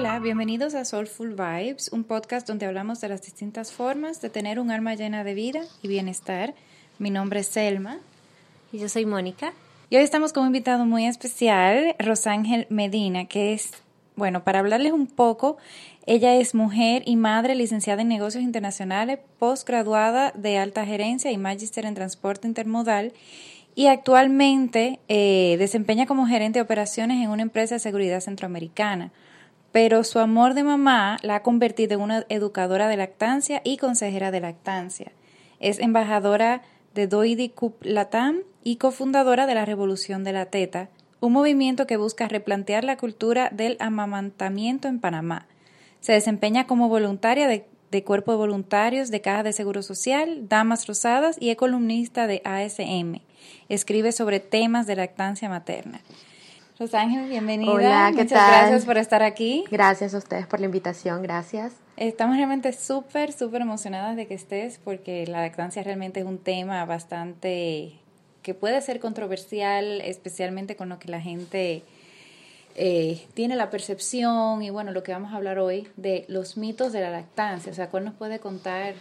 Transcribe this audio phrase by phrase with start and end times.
[0.00, 4.58] Hola, bienvenidos a Soulful Vibes, un podcast donde hablamos de las distintas formas de tener
[4.58, 6.54] un alma llena de vida y bienestar.
[6.98, 7.98] Mi nombre es Selma.
[8.72, 9.52] Y yo soy Mónica.
[9.90, 13.72] Y hoy estamos con un invitado muy especial, Rosángel Medina, que es,
[14.16, 15.58] bueno, para hablarles un poco,
[16.06, 21.84] ella es mujer y madre licenciada en negocios internacionales, postgraduada de alta gerencia y magíster
[21.84, 23.12] en transporte intermodal
[23.74, 29.12] y actualmente eh, desempeña como gerente de operaciones en una empresa de seguridad centroamericana.
[29.72, 34.30] Pero su amor de mamá la ha convertido en una educadora de lactancia y consejera
[34.30, 35.12] de lactancia.
[35.60, 36.62] Es embajadora
[36.94, 40.88] de Doidi Cup Latam y cofundadora de la Revolución de la Teta,
[41.20, 45.46] un movimiento que busca replantear la cultura del amamantamiento en Panamá.
[46.00, 50.86] Se desempeña como voluntaria de de Cuerpo de Voluntarios de Caja de Seguro Social, Damas
[50.86, 53.20] Rosadas y es columnista de ASM.
[53.68, 56.00] Escribe sobre temas de lactancia materna.
[56.80, 57.70] Rosángel, bienvenida.
[57.70, 59.64] Hola, ¿qué Muchas gracias por estar aquí.
[59.70, 61.74] Gracias a ustedes por la invitación, gracias.
[61.98, 66.82] Estamos realmente súper, súper emocionadas de que estés porque la lactancia realmente es un tema
[66.86, 68.00] bastante
[68.40, 71.82] que puede ser controversial, especialmente con lo que la gente
[72.76, 76.94] eh, tiene la percepción y bueno, lo que vamos a hablar hoy de los mitos
[76.94, 77.72] de la lactancia.
[77.72, 78.94] O sea, ¿cuál nos puede contar?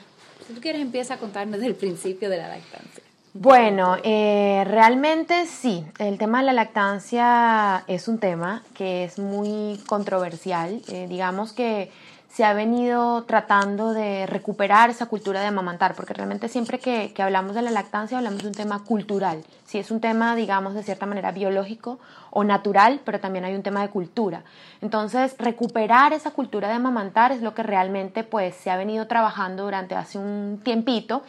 [0.45, 3.08] Si tú quieres, empieza a contarnos desde el principio de la lactancia.
[3.33, 9.79] Bueno, eh, realmente sí, el tema de la lactancia es un tema que es muy
[9.85, 10.81] controversial.
[10.87, 11.91] Eh, digamos que
[12.29, 17.55] se ha venido tratando de recuperar esa cultura de amamantar, porque realmente siempre que, hablamos
[17.55, 19.43] de la lactancia hablamos de un tema cultural.
[19.65, 23.63] Sí, es un tema, digamos, de cierta manera biológico o natural, pero también hay un
[23.63, 24.43] tema de cultura.
[24.81, 29.63] Entonces, recuperar esa cultura de amamantar es lo que realmente pues se ha venido trabajando
[29.63, 31.23] durante hace un tiempito.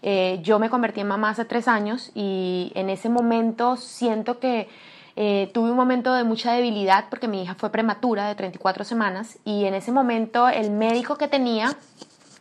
[0.00, 4.68] Eh, yo me convertí en mamá hace tres años y en ese momento siento que
[5.16, 9.38] eh, tuve un momento de mucha debilidad porque mi hija fue prematura de 34 semanas
[9.44, 11.74] y en ese momento el médico que tenía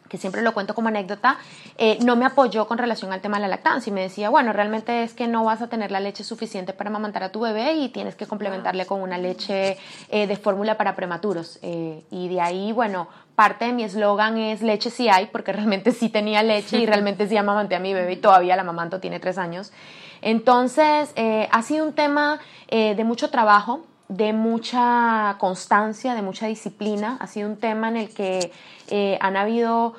[0.10, 1.38] que siempre lo cuento como anécdota,
[1.80, 4.54] eh, no me apoyó con relación al tema de la lactancia y me decía, bueno,
[4.54, 7.74] realmente es que no vas a tener la leche suficiente para amamantar a tu bebé
[7.74, 9.78] y tienes que complementarle con una leche
[10.10, 11.60] eh, de fórmula para prematuros.
[11.64, 16.10] y de ahí, bueno, parte de mi eslogan es leche si hay, porque realmente sí
[16.10, 19.38] tenía leche y realmente sí amamanté a mi bebé y todavía la amamanto, tiene tres
[19.38, 19.72] años.
[20.26, 26.48] Entonces, eh, ha sido un tema eh, de mucho trabajo, de mucha constancia, de mucha
[26.48, 27.18] disciplina.
[27.20, 28.52] Ha sido un tema en el que
[28.90, 29.94] eh, han habido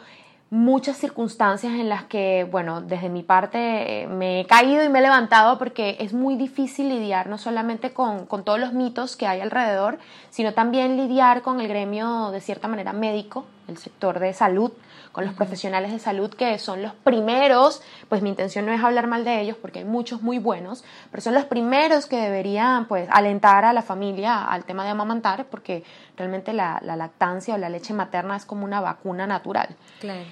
[0.50, 5.02] muchas circunstancias en las que, bueno, desde mi parte me he caído y me he
[5.02, 9.40] levantado porque es muy difícil lidiar no solamente con, con, todos los mitos que hay
[9.40, 9.98] alrededor,
[10.30, 14.72] sino también lidiar con el gremio de cierta manera médico, el sector de salud,
[15.16, 19.06] con los profesionales de salud que son los primeros, pues mi intención no es hablar
[19.06, 23.08] mal de ellos porque hay muchos muy buenos, pero son los primeros que deberían pues
[23.10, 25.84] alentar a la familia al tema de amamantar porque
[26.18, 29.74] realmente la, lactancia o la leche materna es como una vacuna natural.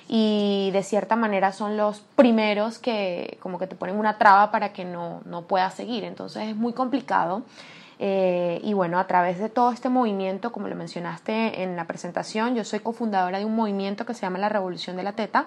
[0.06, 4.74] Y de cierta manera son los primeros que como que te ponen una traba para
[4.74, 6.04] que no, no puedas seguir.
[6.04, 7.42] Entonces es muy complicado.
[8.06, 12.54] Eh, y bueno, a través de todo este movimiento, como lo mencionaste en la presentación,
[12.54, 15.46] yo soy cofundadora de un movimiento que se llama la Revolución de la Teta.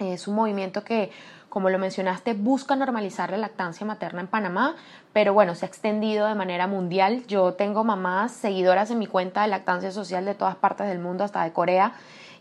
[0.00, 1.12] Es un movimiento que,
[1.48, 4.74] como lo mencionaste, busca normalizar la lactancia materna en Panamá,
[5.12, 7.22] pero bueno, se ha extendido de manera mundial.
[7.28, 11.22] Yo tengo mamás seguidoras en mi cuenta de lactancia social de todas partes del mundo,
[11.22, 11.92] hasta de Corea.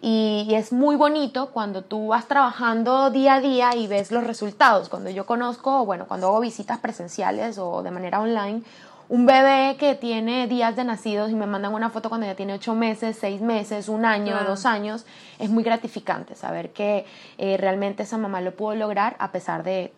[0.02, 4.90] Y, es muy bonito cuando tú vas trabajando día a día y ves los resultados.
[4.90, 8.64] Cuando yo conozco, bueno, cuando hago visitas presenciales o de manera online,
[9.08, 12.54] un bebé que tiene días de nacidos y me mandan una foto cuando ya tiene
[12.54, 15.06] ocho meses, seis meses, un año, dos años,
[15.40, 17.06] es muy gratificante saber que
[17.38, 19.94] eh, realmente esa mamá lo pudo lograr a pesar de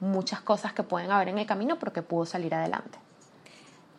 [0.00, 2.98] muchas cosas que pueden haber en el camino, pero que pudo salir adelante.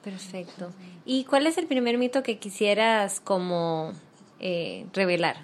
[0.03, 0.69] Perfecto.
[1.03, 3.91] ¿Y cuál es el primer mito que quisieras como
[4.40, 5.38] eh, revelar?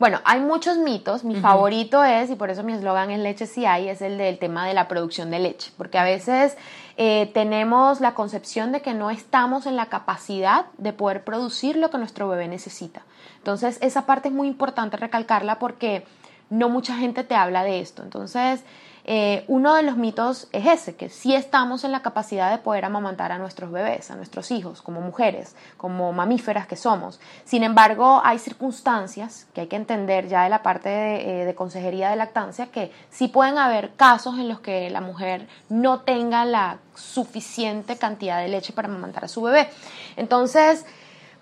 [0.00, 1.24] Bueno, hay muchos mitos.
[1.24, 4.38] Mi favorito es, y por eso mi eslogan es leche si hay, es el del
[4.38, 5.72] tema de la producción de leche.
[5.76, 6.56] Porque a veces
[7.02, 11.88] eh, tenemos la concepción de que no estamos en la capacidad de poder producir lo
[11.88, 13.00] que nuestro bebé necesita.
[13.38, 16.04] Entonces, esa parte es muy importante recalcarla porque
[16.50, 18.02] no mucha gente te habla de esto.
[18.02, 18.64] Entonces,
[19.12, 22.84] eh, uno de los mitos es ese, que sí estamos en la capacidad de poder
[22.84, 27.18] amamantar a nuestros bebés, a nuestros hijos, como mujeres, como mamíferas que somos.
[27.44, 32.10] Sin embargo, hay circunstancias que hay que entender ya de la parte de, eh, consejería
[32.10, 36.78] de lactancia que sí pueden haber casos en los que la mujer no tenga la
[36.94, 39.70] suficiente cantidad de leche para amamantar a su bebé.
[40.14, 40.86] Entonces,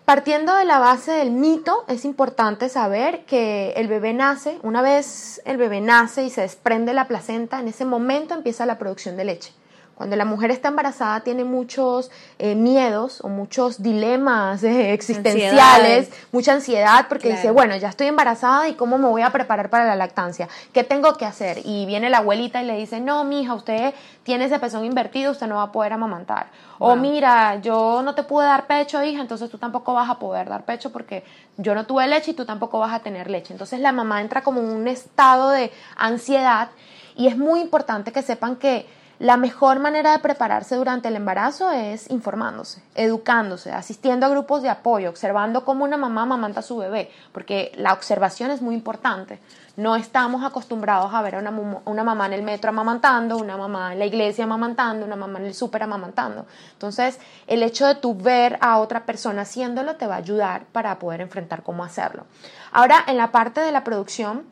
[0.09, 5.43] Partiendo de la base del mito, es importante saber que el bebé nace, una vez
[5.45, 9.27] el bebé nace y se desprende la placenta, en ese momento empieza la producción de
[9.27, 9.53] leche.
[9.99, 16.53] Cuando la mujer está embarazada tiene muchos eh, miedos o muchos dilemas eh, existenciales, mucha
[16.53, 19.97] ansiedad porque dice, bueno, ya estoy embarazada y cómo me voy a preparar para la
[19.97, 21.63] lactancia, ¿qué tengo que hacer?
[21.65, 23.93] Y viene la abuelita y le dice, no, mija, usted
[24.23, 26.47] tiene ese pezón invertido, usted no va a poder amamantar.
[26.79, 30.49] O mira, yo no te pude dar pecho, hija, entonces tú tampoco vas a poder
[30.49, 31.25] dar pecho porque
[31.57, 33.53] yo no tuve leche y tú tampoco vas a tener leche.
[33.53, 36.69] Entonces la mamá entra como en un estado de ansiedad
[37.17, 38.87] y es muy importante que sepan que
[39.19, 44.69] la mejor manera de prepararse durante el embarazo es informándose, educándose, asistiendo a grupos de
[44.69, 49.41] apoyo, observando cómo una mamá amamanta a su bebé, porque la observación es muy importante.
[49.77, 51.51] No estamos acostumbrados a ver a una,
[51.85, 55.47] una, mamá en el metro amamantando, una mamá en la iglesia amamantando, una mamá en
[55.47, 56.47] el súper amamantando.
[56.75, 57.19] Entonces,
[57.49, 61.23] el hecho de tú ver a otra persona haciéndolo te va a ayudar para poder
[61.23, 62.25] enfrentar cómo hacerlo.
[62.71, 64.45] Ahora, en la parte de la producción,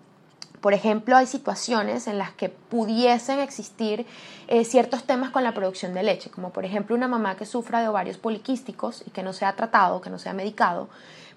[0.61, 4.07] por ejemplo, hay situaciones en las que pudiesen existir
[4.49, 7.81] eh, ciertos temas con la producción de leche, como por ejemplo una mamá que sufra
[7.81, 10.89] de ovarios poliquísticos y que no sea tratado, que no sea medicado,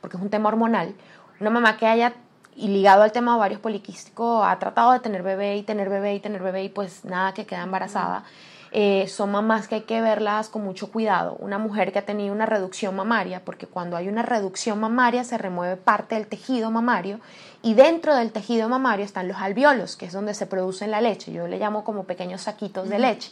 [0.01, 0.93] porque es un tema hormonal,
[1.39, 2.13] una mamá que haya
[2.55, 6.15] y ligado al tema de ovarios poliquísticos ha tratado de tener bebé y tener bebé
[6.15, 8.25] y tener bebé y pues nada que queda embarazada.
[8.71, 11.35] Eh, son mamás que hay que verlas con mucho cuidado.
[11.39, 15.37] Una mujer que ha tenido una reducción mamaria, porque cuando hay una reducción mamaria se
[15.37, 17.19] remueve parte del tejido mamario
[17.61, 21.31] y dentro del tejido mamario están los alveolos, que es donde se produce la leche.
[21.31, 23.31] Yo le llamo como pequeños saquitos de leche.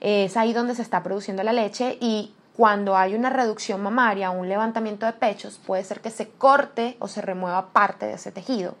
[0.00, 4.38] es ahí donde se está produciendo la leche y cuando hay una reducción mamaria o
[4.38, 8.32] un levantamiento de pechos, puede ser que se corte o se remueva parte de ese
[8.32, 8.74] tejido.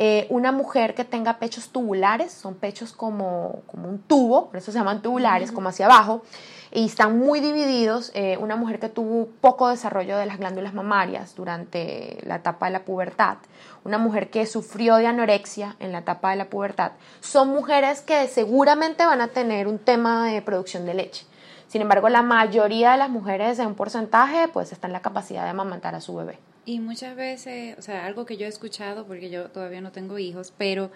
[0.00, 4.70] Eh, una mujer que tenga pechos tubulares, son pechos como, como un tubo, por eso
[4.70, 6.22] se llaman tubulares, como hacia abajo,
[6.70, 8.12] y están muy divididos.
[8.14, 12.74] Eh, una mujer que tuvo poco desarrollo de las glándulas mamarias durante la etapa de
[12.74, 13.38] la pubertad,
[13.82, 18.28] una mujer que sufrió de anorexia en la etapa de la pubertad, son mujeres que
[18.28, 21.26] seguramente van a tener un tema de producción de leche.
[21.66, 25.42] Sin embargo, la mayoría de las mujeres en un porcentaje pues está en la capacidad
[25.42, 26.38] de amamantar a su bebé.
[26.68, 30.18] Y muchas veces, o sea, algo que yo he escuchado, porque yo todavía no tengo
[30.18, 30.90] hijos, pero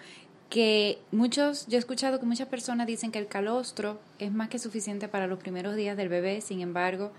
[0.51, 4.59] que muchos, yo he escuchado que muchas personas dicen que el calostro es más que
[4.59, 7.11] suficiente para los primeros días del bebé, sin embargo,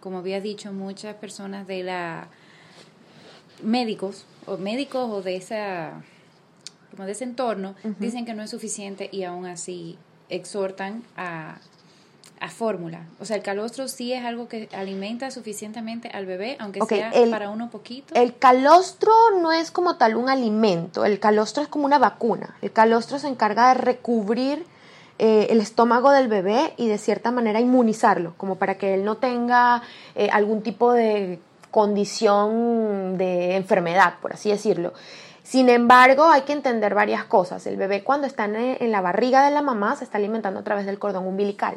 [0.00, 2.28] como había dicho, muchas personas de la
[3.62, 6.04] médicos o médicos o de esa
[6.90, 9.96] como de ese entorno dicen que no es suficiente y aún así
[10.28, 11.60] exhortan a
[12.42, 13.06] a fórmula.
[13.20, 17.50] O sea, el calostro sí es algo que alimenta suficientemente al bebé, aunque sea para
[17.50, 18.14] uno poquito.
[18.16, 22.56] El calostro no es como tal un alimento, el calostro es como una vacuna.
[22.60, 24.66] El calostro se encarga de recubrir
[25.20, 29.18] eh, el estómago del bebé y de cierta manera inmunizarlo, como para que él no
[29.18, 29.82] tenga
[30.16, 31.38] eh, algún tipo de
[31.70, 34.94] condición de enfermedad, por así decirlo.
[35.44, 37.64] Sin embargo, hay que entender varias cosas.
[37.68, 40.86] El bebé cuando está en la barriga de la mamá se está alimentando a través
[40.86, 41.76] del cordón umbilical.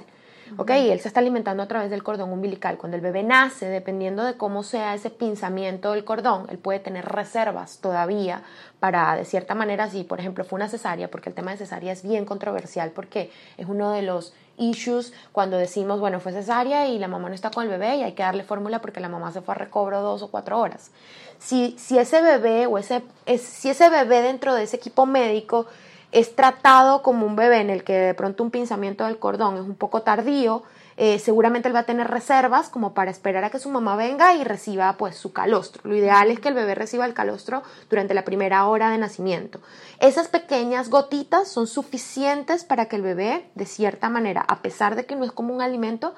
[0.58, 0.70] ¿Ok?
[0.72, 2.78] Él se está alimentando a través del cordón umbilical.
[2.78, 7.06] Cuando el bebé nace, dependiendo de cómo sea ese pinzamiento del cordón, él puede tener
[7.06, 8.44] reservas todavía
[8.80, 11.92] para, de cierta manera, si por ejemplo fue una cesárea, porque el tema de cesárea
[11.92, 17.00] es bien controversial, porque es uno de los issues cuando decimos, bueno, fue cesárea y
[17.00, 19.32] la mamá no está con el bebé y hay que darle fórmula porque la mamá
[19.32, 20.92] se fue a recobro dos o cuatro horas.
[21.40, 23.04] Si, si ese bebé o ese,
[23.38, 25.66] si ese bebé dentro de ese equipo médico
[26.12, 29.62] es tratado como un bebé en el que de pronto un pinzamiento del cordón es
[29.62, 30.64] un poco tardío,
[30.98, 34.34] eh, seguramente él va a tener reservas como para esperar a que su mamá venga
[34.34, 35.82] y reciba pues su calostro.
[35.84, 39.60] Lo ideal es que el bebé reciba el calostro durante la primera hora de nacimiento.
[40.00, 45.06] Esas pequeñas gotitas son suficientes para que el bebé, de cierta manera, a pesar de
[45.06, 46.16] que no es como un alimento,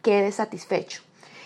[0.00, 1.02] quede satisfecho.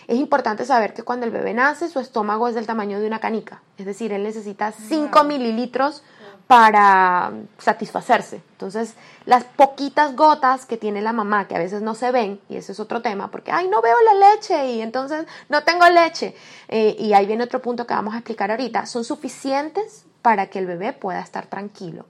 [0.07, 3.19] Es importante saber que cuando el bebé nace, su estómago es del tamaño de una
[3.19, 6.01] canica, es decir, él necesita 5 mililitros
[6.49, 8.41] para satisfacerse.
[8.53, 12.55] Entonces, las poquitas gotas que tiene la mamá, que a veces no se ven, y
[12.55, 16.33] ese es otro tema, porque, ay, no veo la leche y entonces no tengo leche.
[16.67, 20.57] Eh, y ahí viene otro punto que vamos a explicar ahorita, son suficientes para que
[20.57, 22.07] el bebé pueda estar tranquilo.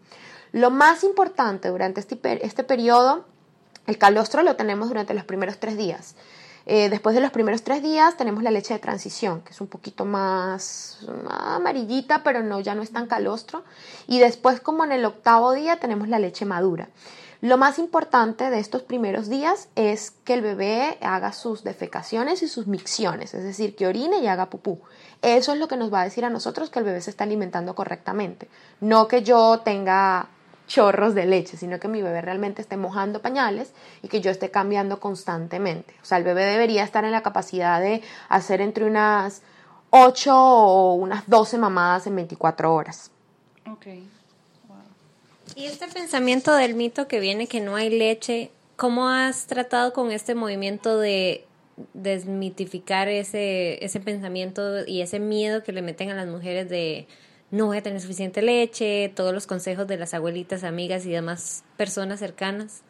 [0.53, 3.25] Lo más importante durante este, este periodo,
[3.87, 6.15] el calostro lo tenemos durante los primeros tres días.
[6.71, 9.65] Eh, después de los primeros tres días tenemos la leche de transición, que es un
[9.65, 13.63] poquito más, amarillita, pero no, ya no es tan calostro.
[14.05, 16.89] Y después, como en el octavo día, tenemos la leche madura.
[17.41, 22.47] Lo más importante de estos primeros días es que el bebé haga sus defecaciones y
[22.47, 24.79] sus micciones, es decir, que orine y haga pupú.
[25.23, 27.23] Eso es lo que nos va a decir a nosotros que el bebé se está
[27.23, 28.47] alimentando correctamente.
[28.79, 30.29] No que yo tenga
[30.69, 34.51] chorros de leche, sino que mi bebé realmente esté mojando pañales y que yo esté
[34.51, 35.93] cambiando constantemente.
[36.01, 39.41] O sea, el bebé debería estar en la capacidad de hacer entre unas
[39.89, 43.11] 8 o unas 12 mamadas en 24 horas.
[43.69, 43.87] Ok.
[45.55, 50.11] Y este pensamiento del mito que viene que no hay leche, ¿cómo has tratado con
[50.11, 51.45] este movimiento de
[51.93, 57.07] desmitificar ese, ese pensamiento y ese miedo que le meten a las mujeres de
[57.51, 61.63] no voy a tener suficiente leche, todos los consejos de las abuelitas, amigas y demás
[61.77, 62.81] personas cercanas?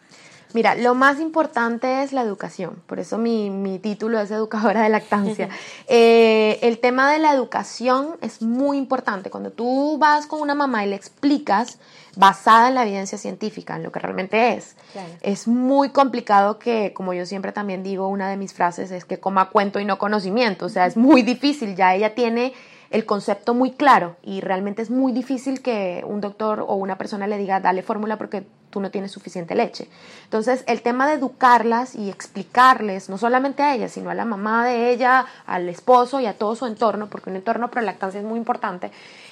[0.54, 4.90] Mira, lo más importante es la educación, por eso mi, mi título es educadora de
[4.90, 5.50] lactancia.
[5.92, 9.32] Eh, el tema de la educación es muy importante.
[9.32, 11.80] Cuando tú vas con una mamá y le explicas,
[12.16, 14.76] basada en la evidencia científica, en lo que realmente es,
[15.22, 19.20] es muy complicado que, como yo siempre también digo, una de mis frases es que
[19.20, 20.66] coma cuento y no conocimiento.
[20.66, 22.54] O sea, es muy difícil, ya ella tiene
[22.92, 27.28] el concepto muy claro y realmente es muy difícil que un doctor o una persona
[27.28, 29.88] le diga dale fórmula porque tú no tienes suficiente leche.
[30.24, 34.66] Entonces, el tema de educarlas y explicarles, no solamente a ella, sino a la mamá
[34.66, 38.26] de ella, al esposo y a todo su entorno, porque un entorno pro lactancia es
[38.26, 38.92] muy importante,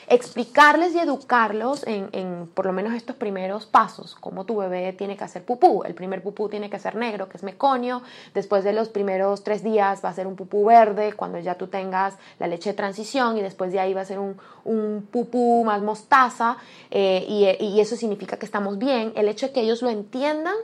[0.10, 5.18] explicarles y educarlos en, en, por lo menos estos primeros pasos, cómo tu bebé tiene
[5.18, 5.84] que hacer pupú.
[5.84, 8.02] El primer pupú tiene que ser negro, que es meconio.
[8.34, 11.68] Después de los primeros tres días va a ser un pupú verde, cuando ya tú
[11.68, 15.66] tengas la leche de transición, y después de ahí va a ser un, un pupú
[15.66, 16.58] más mostaza,
[16.90, 19.12] eh, y, y eso significa que estamos bien.
[19.16, 20.56] El hecho de que ellos lo entiendan,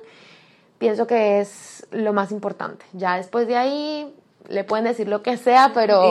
[0.77, 2.85] pienso que es lo más importante.
[2.93, 4.15] Ya después de ahí
[4.49, 6.03] le pueden decir lo que sea, pero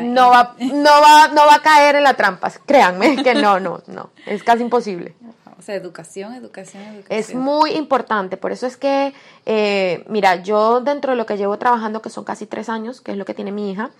[0.00, 2.50] no, va, no, va, no va a caer en la trampa.
[2.66, 4.10] Créanme que no, no, no.
[4.26, 5.14] Es casi imposible.
[5.62, 7.18] O sea, educación, educación, educación.
[7.20, 8.36] Es muy importante.
[8.36, 9.14] Por eso es que,
[9.46, 13.12] eh, mira, yo dentro de lo que llevo trabajando, que son casi tres años, que
[13.12, 13.90] es lo que tiene mi hija,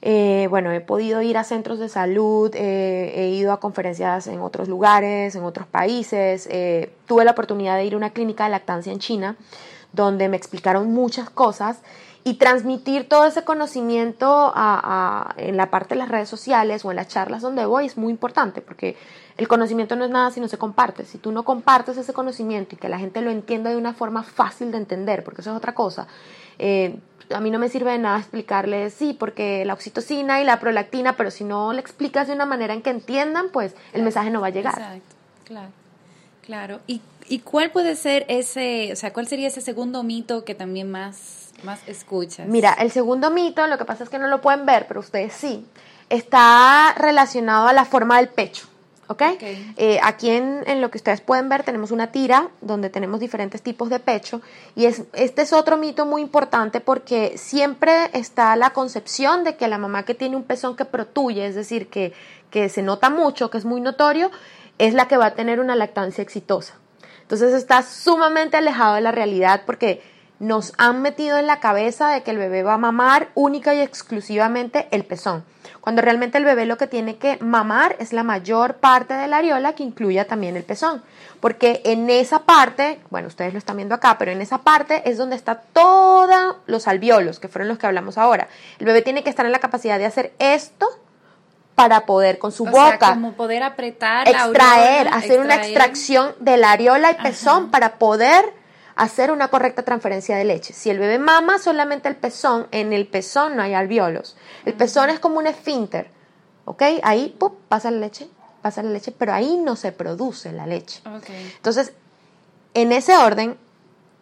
[0.00, 4.40] eh, bueno, he podido ir a centros de salud, eh, he ido a conferencias en
[4.40, 6.48] otros lugares, en otros países.
[7.06, 9.36] tuve la oportunidad de ir a una clínica de lactancia en China,
[9.92, 11.80] donde me explicaron muchas cosas
[12.26, 16.96] y transmitir todo ese conocimiento a, en la parte de las redes sociales o en
[16.96, 18.96] las charlas donde voy es muy importante porque
[19.36, 21.04] el conocimiento no es nada si no se comparte.
[21.04, 24.22] Si tú no compartes ese conocimiento y que la gente lo entienda de una forma
[24.22, 26.06] fácil de entender, porque eso es otra cosa,
[26.58, 26.98] eh,
[27.30, 31.16] a mí no me sirve de nada explicarles, sí, porque la oxitocina y la prolactina,
[31.16, 34.40] pero si no le explicas de una manera en que entiendan, pues el mensaje no
[34.40, 34.74] va a llegar.
[34.74, 35.14] Exacto,
[35.44, 35.68] claro.
[36.42, 36.80] Claro.
[36.86, 40.90] ¿Y, ¿Y cuál puede ser ese, o sea, cuál sería ese segundo mito que también
[40.90, 42.46] más más escuchas.
[42.46, 45.32] Mira, el segundo mito, lo que pasa es que no lo pueden ver, pero ustedes
[45.32, 45.66] sí,
[46.08, 48.68] está relacionado a la forma del pecho.
[49.06, 49.22] ¿Ok?
[49.76, 53.60] Eh, aquí en, en, lo que ustedes pueden ver tenemos una tira donde tenemos diferentes
[53.60, 54.40] tipos de pecho
[54.74, 59.68] y es, este es otro mito muy importante porque siempre está la concepción de que
[59.68, 62.14] la mamá que tiene un pezón que protuye, es decir, que,
[62.50, 64.30] que se nota mucho, que es muy notorio,
[64.78, 66.74] es la que va a tener una lactancia exitosa.
[67.20, 70.02] Entonces está sumamente alejado de la realidad porque
[70.44, 73.80] nos han metido en la cabeza de que el bebé va a mamar única y
[73.80, 75.44] exclusivamente el pezón,
[75.80, 79.38] cuando realmente el bebé lo que tiene que mamar es la mayor parte de la
[79.38, 81.02] areola que incluya también el pezón,
[81.40, 85.16] porque en esa parte, bueno, ustedes lo están viendo acá, pero en esa parte es
[85.16, 88.48] donde está todos los alveolos, que fueron los que hablamos ahora.
[88.78, 90.86] El bebé tiene que estar en la capacidad de hacer esto
[91.74, 97.10] para poder con su boca como poder apretar extraer, hacer una extracción de la areola
[97.10, 98.44] y pezón para poder
[98.96, 100.72] hacer una correcta transferencia de leche.
[100.72, 104.36] Si el bebé mama solamente el pezón, en el pezón no hay alveolos.
[104.64, 106.10] El pezón es como un esfínter,
[106.64, 106.82] ¿ok?
[107.02, 107.36] Ahí
[107.68, 108.28] pasa la leche,
[108.62, 111.02] pasa la leche, pero ahí no se produce la leche.
[111.56, 111.92] Entonces,
[112.74, 113.56] en ese orden,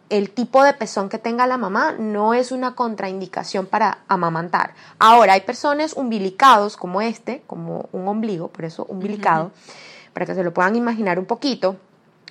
[0.09, 4.75] el tipo de pezón que tenga la mamá no es una contraindicación para amamantar.
[4.99, 9.51] Ahora, hay personas umbilicados como este, como un ombligo, por eso umbilicado,
[10.13, 11.77] para que se lo puedan imaginar un poquito,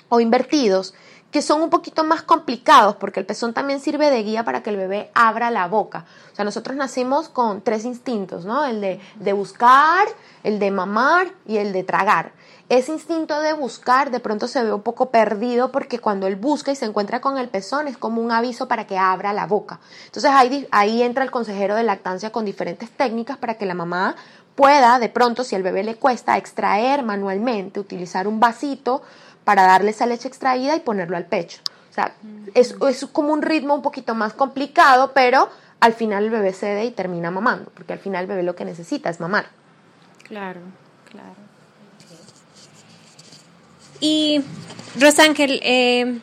[0.08, 0.94] o invertidos,
[1.32, 4.68] que son un poquito más complicados porque el pezón también sirve de guía para que
[4.68, 6.04] el bebé abra la boca.
[6.30, 8.66] O sea, nosotros nacimos con tres instintos, ¿no?
[8.66, 10.06] El de, buscar,
[10.44, 12.32] el de mamar y el de tragar.
[12.68, 16.70] Ese instinto de buscar de pronto se ve un poco perdido porque cuando él busca
[16.70, 19.80] y se encuentra con el pezón es como un aviso para que abra la boca.
[20.04, 24.16] Entonces ahí, ahí entra el consejero de lactancia con diferentes técnicas para que la mamá
[24.54, 29.02] pueda de pronto, si al bebé le cuesta, extraer manualmente, utilizar un vasito
[29.44, 31.60] para darle esa leche extraída y ponerlo al pecho.
[31.90, 32.14] O sea,
[32.54, 36.84] es, es como un ritmo un poquito más complicado, pero al final el bebé cede
[36.84, 39.46] y termina mamando, porque al final el bebé lo que necesita es mamar.
[40.24, 40.60] Claro,
[41.10, 41.34] claro.
[44.00, 44.42] Y,
[44.98, 46.18] Rosángel, eh,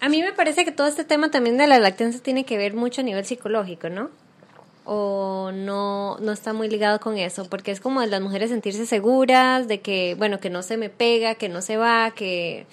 [0.00, 2.74] a mí me parece que todo este tema también de la lactancia tiene que ver
[2.74, 4.10] mucho a nivel psicológico, ¿no?
[4.84, 8.86] O no, no está muy ligado con eso, porque es como de las mujeres sentirse
[8.86, 12.66] seguras, de que, bueno, que no se me pega, que no se va, que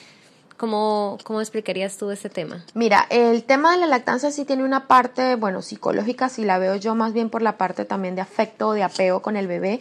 [0.58, 2.64] ¿Cómo, ¿Cómo explicarías tú ese tema?
[2.74, 6.76] Mira, el tema de la lactancia sí tiene una parte, bueno, psicológica, si la veo
[6.76, 9.80] yo más bien por la parte también de afecto, de apego con el bebé.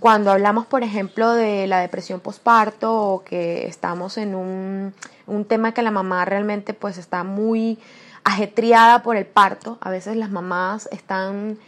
[0.00, 4.92] Cuando hablamos, por ejemplo, de la depresión postparto o que estamos en un,
[5.26, 7.78] un tema que la mamá realmente pues está muy
[8.24, 11.58] ajetreada por el parto, a veces las mamás están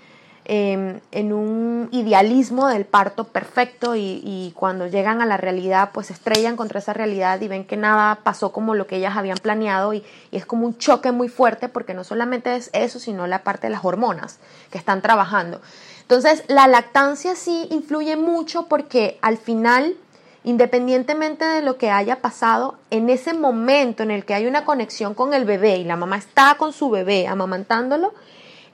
[0.53, 6.13] Em, en un idealismo del parto perfecto y, cuando llegan a la realidad pues se
[6.13, 9.95] estrellan contra esa realidad y ven que nada pasó como lo que ellas habían planeado
[9.95, 10.03] y,
[10.33, 13.75] es como un choque muy fuerte porque no solamente es eso sino la parte de
[13.75, 14.41] las hormonas
[14.73, 15.61] que están trabajando.
[16.01, 19.95] Entonces la lactancia sí influye mucho porque al final
[20.45, 25.15] independientemente de lo que haya pasado, en ese momento en el que hay una conexión
[25.15, 28.15] con el bebé y la mamá está con su bebé amamantándolo,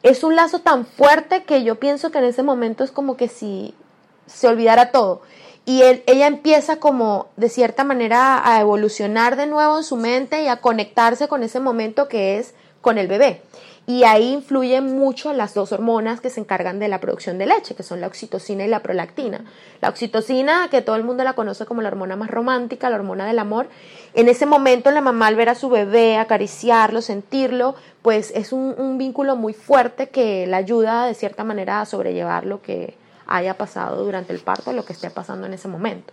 [0.02, 3.28] es un lazo tan fuerte que yo pienso que en ese momento es como que
[3.28, 3.74] si
[4.26, 5.22] se olvidara todo.
[5.64, 10.46] Y ella empieza como de cierta manera a evolucionar de nuevo en su mente y
[10.46, 13.42] a conectarse con ese momento que es con el bebé.
[13.88, 17.76] Y ahí influyen mucho las dos hormonas que se encargan de la producción de leche,
[17.76, 19.44] que son la oxitocina y la prolactina.
[19.80, 23.26] La oxitocina, que todo el mundo la conoce como la hormona más romántica, la hormona
[23.26, 23.68] del amor,
[24.14, 28.98] en ese momento la mamá al ver a su bebé, acariciarlo, sentirlo, pues es un,
[28.98, 32.94] vínculo muy fuerte que la ayuda de cierta manera a sobrellevar lo que
[33.28, 36.12] haya pasado durante el parto, lo que esté pasando en ese momento.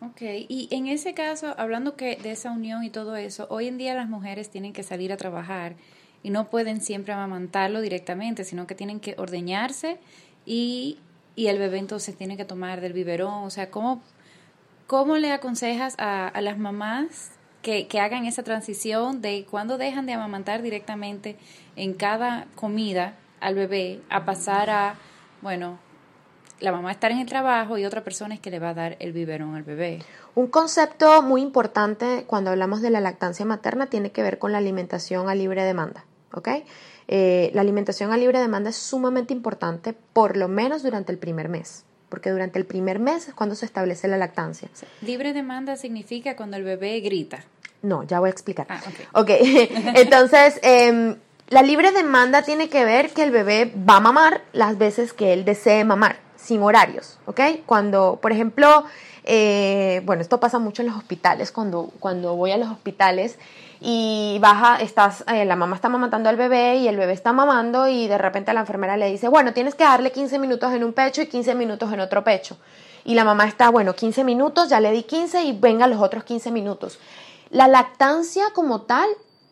[0.00, 3.76] Ok, y en ese caso, hablando que de esa unión y todo eso, hoy en
[3.76, 5.76] día las mujeres tienen que salir a trabajar
[6.24, 9.98] y no pueden siempre amamantarlo directamente, sino que tienen que ordeñarse
[10.46, 10.98] y,
[11.36, 13.44] y el bebé entonces tiene que tomar del biberón.
[13.44, 14.02] O sea, ¿cómo,
[14.86, 20.06] cómo le aconsejas a, a las mamás que, que, hagan esa transición de cuando dejan
[20.06, 21.36] de amamantar directamente
[21.76, 24.94] en cada comida al bebé a pasar a,
[25.42, 25.78] bueno,
[26.58, 28.96] la mamá estar en el trabajo y otra persona es que le va a dar
[28.98, 30.02] el biberón al bebé.
[30.34, 34.58] Un concepto muy importante cuando hablamos de la lactancia materna tiene que ver con la
[34.58, 36.06] alimentación a libre demanda.
[36.36, 36.48] ¿Ok?
[37.08, 41.48] Eh, la alimentación a libre demanda es sumamente importante, por lo menos durante el primer
[41.48, 44.68] mes, porque durante el primer mes es cuando se establece la lactancia.
[45.02, 47.44] Libre demanda significa cuando el bebé grita.
[47.82, 48.66] No, ya voy a explicar.
[48.70, 48.80] Ah,
[49.12, 49.30] ok.
[49.94, 51.16] Entonces, em,
[51.48, 55.34] la libre demanda tiene que ver que el bebé va a mamar las veces que
[55.34, 57.40] él desee mamar, sin horarios, ¿ok?
[57.66, 58.84] Cuando, por ejemplo,
[59.24, 63.38] eh, bueno, esto pasa mucho en los hospitales, cuando, cuando voy a los hospitales
[63.80, 67.88] y baja, estás, eh, la mamá está mamantando al bebé y el bebé está mamando
[67.88, 70.92] y de repente la enfermera le dice, bueno, tienes que darle 15 minutos en un
[70.92, 72.56] pecho y 15 minutos en otro pecho.
[73.04, 76.24] Y la mamá está, bueno, 15 minutos, ya le di 15 y venga los otros
[76.24, 76.98] 15 minutos.
[77.50, 79.08] La lactancia como tal,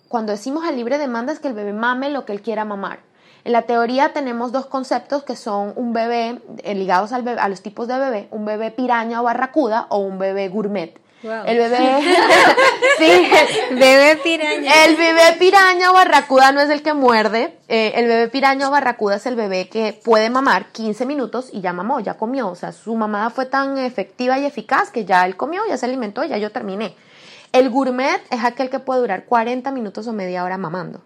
[0.08, 3.00] cuando decimos a libre demanda es que el bebé mame lo que él quiera mamar.
[3.44, 7.62] En la teoría tenemos dos conceptos que son un bebé, eh, ligados al a los
[7.62, 11.02] tipos de bebé, un bebé piraña o barracuda o un bebé gourmet.
[11.22, 11.78] El bebé.
[12.98, 13.30] sí,
[13.70, 14.72] bebé piraña.
[14.84, 17.58] El bebé piraña o barracuda no es el que muerde.
[17.68, 21.60] Eh, el bebé piraña o barracuda es el bebé que puede mamar 15 minutos y
[21.60, 22.48] ya mamó, ya comió.
[22.48, 25.86] O sea, su mamada fue tan efectiva y eficaz que ya él comió, ya se
[25.86, 26.96] alimentó, ya yo terminé.
[27.52, 31.02] El gourmet es aquel que puede durar 40 minutos o media hora mamando.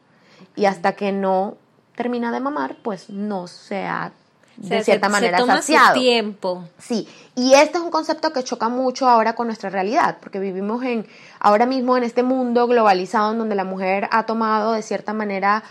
[0.55, 1.59] Y hasta que no
[1.97, 4.13] termina de mamar, pues no se ha
[4.57, 6.65] de cierta manera se toma tiempo.
[6.79, 10.83] Sí, y este es un concepto que choca mucho ahora con nuestra realidad, porque vivimos
[10.83, 11.07] en
[11.41, 15.63] ahora mismo en este mundo globalizado en donde la mujer ha tomado de cierta manera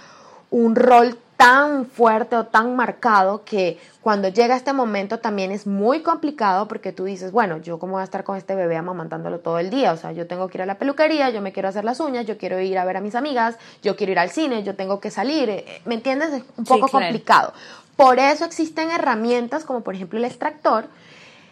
[0.49, 6.01] un rol tan fuerte o tan marcado que cuando llega este momento también es muy
[6.01, 9.60] complicado porque tú dices, bueno, yo cómo voy a estar con este bebé amamantándolo todo
[9.60, 11.84] el día, o sea, yo tengo que ir a la peluquería, yo me quiero hacer
[11.84, 14.63] las uñas, yo quiero ir a ver a mis amigas, yo quiero ir al cine,
[14.63, 16.31] yo tengo que salir, eh, ¿me entiendes?
[16.34, 17.53] Es un poco complicado.
[17.97, 20.86] Por eso existen herramientas como por ejemplo el extractor,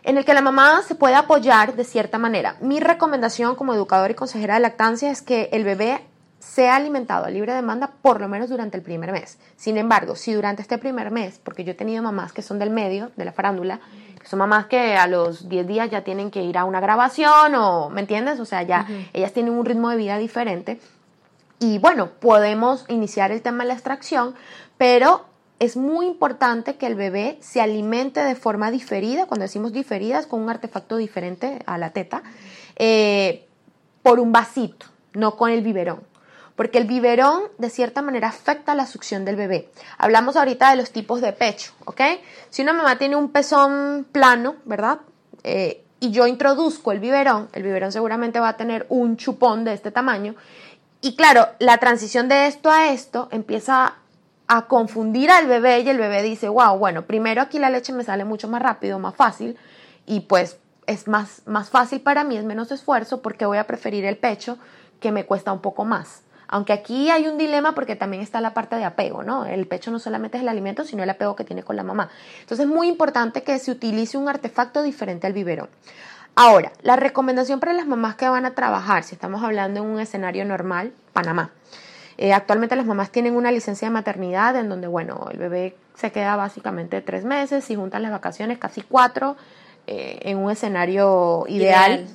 [0.03, 2.58] en el que la mamá se puede apoyar de cierta manera.
[2.62, 6.01] Mi recomendación como educadora y consejera de lactancia es que el bebé
[6.43, 9.39] sea alimentado a libre demanda por lo menos durante el primer mes.
[9.56, 12.69] Sin embargo, si durante este primer mes, porque yo he tenido mamás que son del
[12.69, 13.79] medio, de la farándula,
[14.19, 17.56] que son mamás que a los 10 días ya tienen que ir a una grabación
[17.56, 18.39] o, ¿me entiendes?
[18.39, 20.79] O sea, ya ellas tienen un ritmo de vida diferente.
[21.60, 24.36] Y bueno, podemos iniciar el tema de la extracción,
[24.77, 25.25] pero
[25.60, 30.41] es muy importante que el bebé se alimente de forma diferida, cuando decimos diferidas, con
[30.41, 32.21] un artefacto diferente a la teta,
[32.75, 33.47] eh,
[34.03, 36.12] por un vasito, no con el biberón.
[36.55, 39.69] Porque el biberón de cierta manera afecta la succión del bebé.
[39.97, 42.01] Hablamos ahorita de los tipos de pecho, ¿ok?
[42.49, 44.99] Si una mamá tiene un pezón plano, ¿verdad?
[45.43, 49.73] Eh, y yo introduzco el biberón, el biberón seguramente va a tener un chupón de
[49.73, 50.35] este tamaño.
[51.01, 53.95] Y claro, la transición de esto a esto empieza
[54.47, 58.03] a confundir al bebé y el bebé dice, wow, bueno, primero aquí la leche me
[58.03, 59.57] sale mucho más rápido, más fácil
[60.05, 64.05] y pues es más, más fácil para mí, es menos esfuerzo porque voy a preferir
[64.05, 64.57] el pecho
[64.99, 66.22] que me cuesta un poco más.
[66.53, 69.47] Aunque aquí hay un dilema porque también está la parte de apego, ¿no?
[69.47, 72.11] El pecho no solamente es el alimento, sino el apego que tiene con la mamá.
[72.41, 75.67] Entonces es muy importante que se utilice un artefacto diferente al biberón.
[76.35, 79.99] Ahora, la recomendación para las mamás que van a trabajar, si estamos hablando en un
[79.99, 81.49] escenario normal, Panamá.
[82.19, 86.11] Eh, actualmente las mamás tienen una licencia de maternidad en donde, bueno, el bebé se
[86.11, 89.37] queda básicamente tres meses, y juntan las vacaciones casi cuatro,
[89.85, 92.07] eh, en un escenario ideal.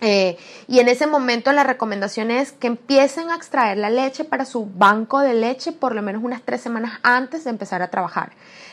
[0.00, 0.36] Eh,
[0.68, 4.66] y en ese momento la recomendación es que empiecen a extraer la leche para su
[4.66, 8.30] banco de leche por lo menos unas tres semanas antes de empezar a trabajar.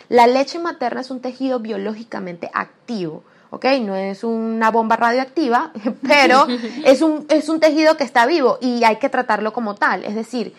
[0.09, 3.23] La leche materna es un tejido biológicamente activo.
[3.49, 3.65] ¿ok?
[3.81, 5.71] No es una bomba radioactiva,
[6.07, 6.45] pero
[6.85, 10.03] es un, es un tejido que está vivo y hay que tratarlo como tal.
[10.03, 10.53] Es decir,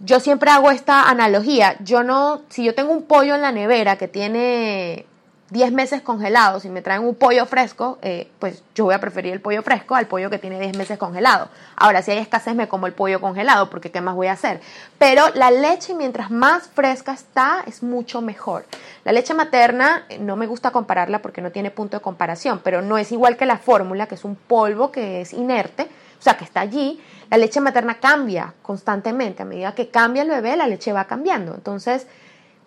[0.00, 1.76] yo siempre hago esta analogía.
[1.82, 5.06] Yo no, si yo tengo un pollo en la nevera que tiene
[5.50, 9.32] 10 meses congelados y me traen un pollo fresco, eh, pues yo voy a preferir
[9.32, 11.48] el pollo fresco al pollo que tiene 10 meses congelado.
[11.74, 14.60] Ahora, si hay escasez, me como el pollo congelado, porque ¿qué más voy a hacer?
[14.98, 18.66] Pero la leche, mientras más fresca está, es mucho mejor.
[19.04, 22.98] La leche materna, no me gusta compararla porque no tiene punto de comparación, pero no
[22.98, 26.44] es igual que la fórmula, que es un polvo que es inerte, o sea, que
[26.44, 27.00] está allí.
[27.30, 29.42] La leche materna cambia constantemente.
[29.42, 31.54] A medida que cambia el bebé, la leche va cambiando.
[31.54, 32.06] Entonces,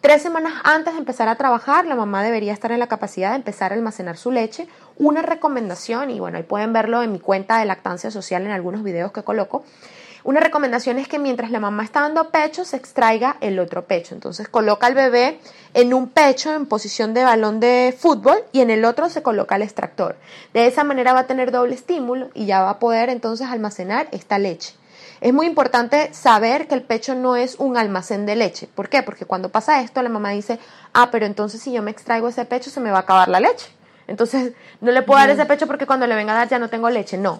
[0.01, 3.35] Tres semanas antes de empezar a trabajar, la mamá debería estar en la capacidad de
[3.35, 4.67] empezar a almacenar su leche.
[4.97, 8.81] Una recomendación, y bueno, ahí pueden verlo en mi cuenta de lactancia social en algunos
[8.81, 9.63] videos que coloco.
[10.23, 14.15] Una recomendación es que mientras la mamá está dando pecho, se extraiga el otro pecho.
[14.15, 15.39] Entonces coloca al bebé
[15.75, 19.55] en un pecho en posición de balón de fútbol y en el otro se coloca
[19.55, 20.15] el extractor.
[20.51, 24.07] De esa manera va a tener doble estímulo y ya va a poder entonces almacenar
[24.11, 24.73] esta leche.
[25.21, 28.67] Es muy importante saber que el pecho no es un almacén de leche.
[28.67, 29.03] ¿Por qué?
[29.03, 30.59] Porque cuando pasa esto, la mamá dice,
[30.93, 33.39] ah, pero entonces si yo me extraigo ese pecho, se me va a acabar la
[33.39, 33.67] leche.
[34.07, 36.69] Entonces, no le puedo dar ese pecho porque cuando le venga a dar ya no
[36.69, 37.19] tengo leche.
[37.19, 37.39] No,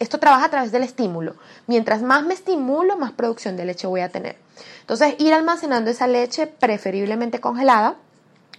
[0.00, 1.36] esto trabaja a través del estímulo.
[1.68, 4.36] Mientras más me estimulo, más producción de leche voy a tener.
[4.80, 7.94] Entonces, ir almacenando esa leche preferiblemente congelada,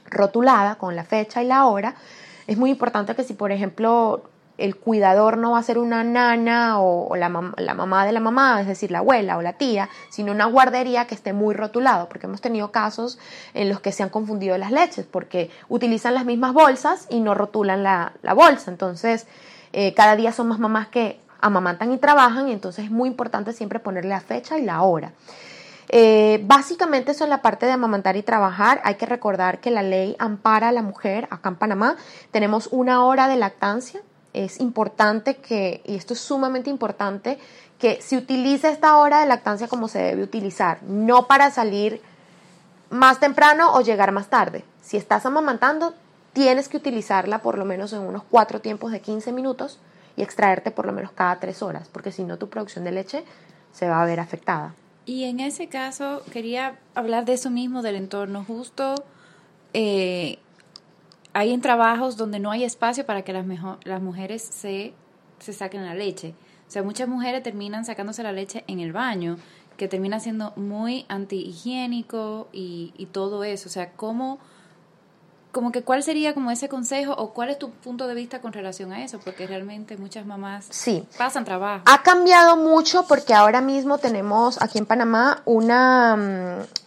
[0.05, 1.95] rotulada con la fecha y la hora.
[2.47, 4.23] Es muy importante que si, por ejemplo,
[4.57, 8.59] el cuidador no va a ser una nana o, la, la, mamá de la mamá,
[8.61, 12.25] es decir, la abuela o la tía, sino una guardería que esté muy rotulado, porque
[12.25, 13.19] hemos tenido casos
[13.53, 17.35] en los que se han confundido las leches, porque utilizan las mismas bolsas y no
[17.35, 18.71] rotulan la, bolsa.
[18.71, 19.27] Entonces,
[19.73, 23.53] eh, cada día son más mamás que amamantan y trabajan, y entonces es muy importante
[23.53, 25.11] siempre ponerle la fecha y la hora.
[25.89, 28.81] Eh, básicamente eso en la parte de amamantar y trabajar.
[28.83, 31.27] Hay que recordar que la ley ampara a la mujer.
[31.31, 31.95] Acá en Panamá
[32.31, 34.01] tenemos una hora de lactancia
[34.45, 37.39] es importante que, y esto es sumamente importante,
[37.79, 42.01] que se utilice esta hora de lactancia como se debe utilizar, no para salir
[42.89, 44.63] más temprano o llegar más tarde.
[44.81, 45.93] Si estás amamantando,
[46.33, 49.79] tienes que utilizarla por lo menos en unos cuatro tiempos de 15 minutos
[50.15, 53.23] y extraerte por lo menos cada tres horas, porque si no tu producción de leche
[53.71, 54.73] se va a ver afectada.
[55.05, 58.95] Y en ese caso quería hablar de eso mismo, del entorno justo.
[59.73, 60.39] Eh,
[61.37, 63.45] hay en trabajos donde no hay espacio para que las,
[63.83, 64.95] las mujeres se,
[65.37, 66.33] se saquen la leche.
[66.67, 69.37] O sea, muchas mujeres terminan sacándose la leche en el baño,
[69.77, 73.69] que termina siendo muy antihigiénico y, y todo eso.
[73.69, 74.39] O sea, ¿cómo,
[75.51, 78.51] como que cuál sería como ese consejo o cuál es tu punto de vista con
[78.51, 79.19] relación a eso?
[79.19, 81.07] Porque realmente muchas mamás sí.
[81.19, 81.83] pasan trabajo.
[81.85, 86.86] Ha cambiado mucho porque ahora mismo tenemos aquí en Panamá una, mm,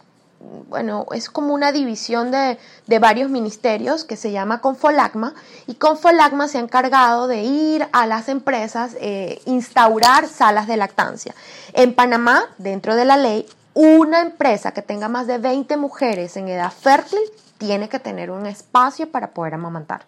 [0.69, 2.57] bueno, es como una división de,
[2.99, 5.33] varios ministerios que se llama Confolagma
[5.67, 11.35] y Confolagma se ha encargado de ir a las empresas, eh, instaurar salas de lactancia.
[11.73, 16.47] En Panamá, dentro de la ley, una empresa que tenga más de 20 mujeres en
[16.47, 17.19] edad fértil
[17.57, 20.05] tiene que tener un espacio para poder amamantar.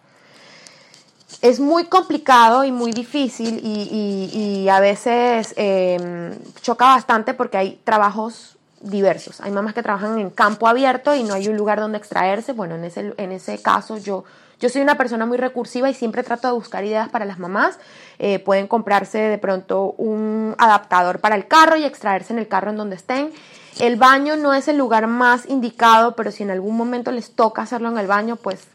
[1.40, 8.54] Es muy complicado y muy difícil y, a veces eh, choca bastante porque hay trabajos
[8.84, 9.40] diversos.
[9.40, 12.52] Hay mamás que trabajan en campo abierto y no hay un lugar donde extraerse.
[12.52, 14.24] Bueno, en ese, en ese caso yo,
[14.60, 17.78] yo soy una persona muy recursiva y siempre trato de buscar ideas para las mamás.
[18.18, 22.70] Eh, pueden comprarse de pronto un adaptador para el carro y extraerse en el carro
[22.70, 23.32] en donde estén.
[23.80, 27.62] El baño no es el lugar más indicado, pero si en algún momento les toca
[27.62, 28.68] hacerlo en el baño, pues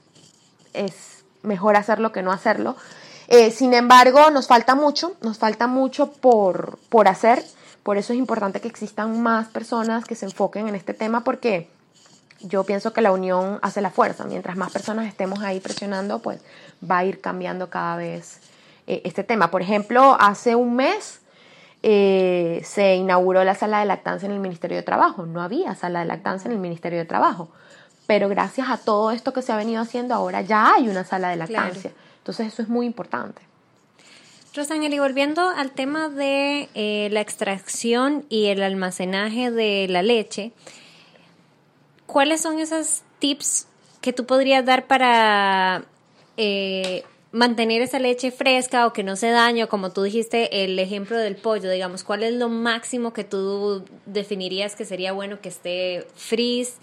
[0.74, 2.76] es mejor hacerlo que no hacerlo.
[3.28, 7.45] Eh, sin embargo, nos falta mucho, nos falta mucho por, por hacer.
[7.89, 11.71] Por eso es importante que existan más personas que se enfoquen en este tema porque
[12.39, 14.25] yo pienso que la unión hace la fuerza.
[14.25, 16.39] Mientras más personas estemos ahí presionando, pues
[16.88, 18.41] va a ir cambiando cada vez
[18.86, 19.49] eh, este tema.
[19.49, 21.21] Por ejemplo, hace un mes
[21.82, 25.25] eh, se inauguró la sala de lactancia en el Ministerio de Trabajo.
[25.25, 27.49] No había sala de lactancia en el Ministerio de Trabajo.
[28.06, 31.30] Pero gracias a todo esto que se ha venido haciendo, ahora ya hay una sala
[31.30, 31.91] de lactancia.
[32.19, 33.48] Entonces eso es muy importante.
[34.55, 40.51] Rosangel, y volviendo al tema de eh, la extracción y el almacenaje de la leche,
[42.07, 43.67] ¿cuáles son esos tips
[44.01, 45.85] que tú podrías dar para
[46.38, 49.67] eh, mantener esa leche fresca o que no se dañe?
[49.67, 54.75] Como tú dijiste, el ejemplo del pollo, digamos, ¿cuál es lo máximo que tú definirías
[54.75, 56.73] que sería bueno que esté freeze?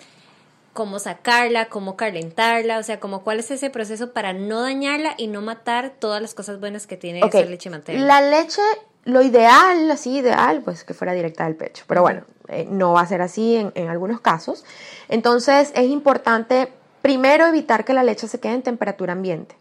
[0.77, 5.27] Cómo sacarla, cómo calentarla, o sea, como cuál es ese proceso para no dañarla y
[5.27, 8.05] no matar todas las cosas buenas que tiene esa leche materna.
[8.05, 8.61] La leche,
[9.05, 13.01] lo ideal, así ideal, pues que fuera directa del pecho, pero bueno, eh, no va
[13.01, 14.67] a ser así en, algunos casos.
[15.09, 16.69] Entonces es importante
[17.01, 19.57] primero evitar que la leche se quede en temperatura ambiente,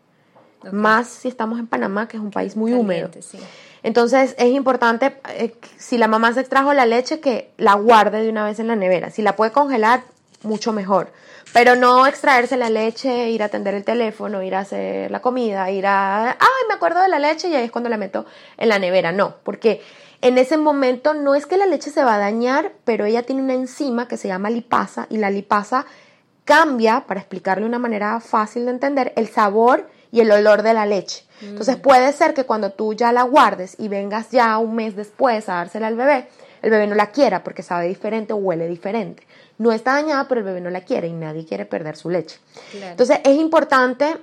[0.70, 3.10] más si estamos en Panamá, que es un país muy húmedo.
[3.84, 8.30] Entonces es importante, eh, si la mamá se extrajo la leche, que la guarde de
[8.30, 9.12] una vez en la nevera.
[9.12, 10.04] Si la puede congelar,
[10.46, 11.10] mucho mejor.
[11.54, 15.70] Pero no extraerse la leche, ir a atender el teléfono, ir a hacer la comida,
[15.72, 18.26] ir a, ay, me acuerdo de la leche y ahí es cuando la meto
[18.58, 19.12] en la nevera.
[19.12, 19.82] No, porque
[20.22, 23.42] en ese momento no es que la leche se va a dañar, pero ella tiene
[23.42, 25.86] una enzima que se llama lipasa y la lipasa
[26.46, 30.74] cambia, para explicarle de una manera fácil de entender, el sabor y el olor de
[30.74, 31.26] la leche.
[31.42, 31.82] Entonces mm.
[31.82, 35.56] puede ser que cuando tú ya la guardes y vengas ya un mes después a
[35.56, 36.28] dársela al bebé,
[36.62, 39.24] el bebé no la quiera porque sabe diferente o huele diferente
[39.58, 42.40] no está dañada, pero el bebé no la quiere y nadie quiere perder su leche.
[42.74, 44.18] Entonces es importante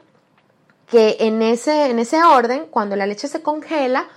[0.91, 4.09] que en ese, en ese orden, cuando la leche se congela,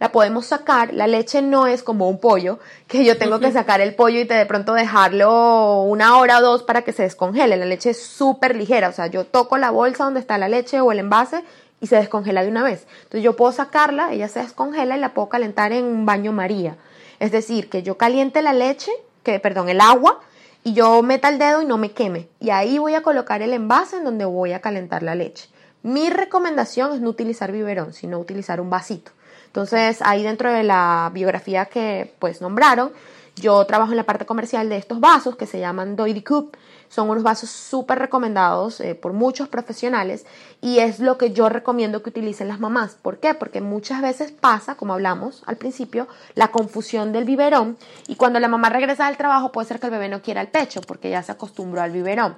[0.00, 0.92] la podemos sacar.
[0.92, 2.58] La leche no es como un pollo,
[2.88, 6.62] que yo tengo que sacar el pollo y de pronto dejarlo una hora o dos
[6.62, 7.56] para que se descongele.
[7.56, 10.80] La leche es súper ligera, o sea, yo toco la bolsa donde está la leche
[10.80, 11.44] o el envase
[11.80, 12.86] y se descongela de una vez.
[13.04, 16.76] Entonces yo puedo sacarla, ella se descongela y la puedo calentar en un baño María.
[17.20, 18.90] Es decir, que yo caliente la leche,
[19.22, 20.20] que perdón, el agua,
[20.64, 22.28] y yo meta el dedo y no me queme.
[22.40, 25.48] Y ahí voy a colocar el envase en donde voy a calentar la leche.
[25.82, 29.12] Mi recomendación es no utilizar biberón, sino utilizar un vasito.
[29.46, 32.92] Entonces, ahí dentro de la biografía que pues nombraron,
[33.36, 36.56] yo trabajo en la parte comercial de estos vasos que se llaman Doily Cup
[36.94, 40.26] son unos vasos súper recomendados eh, por muchos profesionales
[40.60, 42.96] y es lo que yo recomiendo que utilicen las mamás.
[43.02, 43.34] ¿Por qué?
[43.34, 47.76] Porque muchas veces pasa, como hablamos al principio, la confusión del biberón
[48.06, 50.48] y cuando la mamá regresa del trabajo puede ser que el bebé no quiera el
[50.48, 52.36] pecho porque ya se acostumbró al biberón.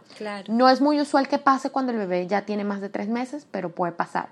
[0.48, 3.46] No es muy usual que pase cuando el bebé ya tiene más de tres meses,
[3.50, 4.30] pero puede pasar.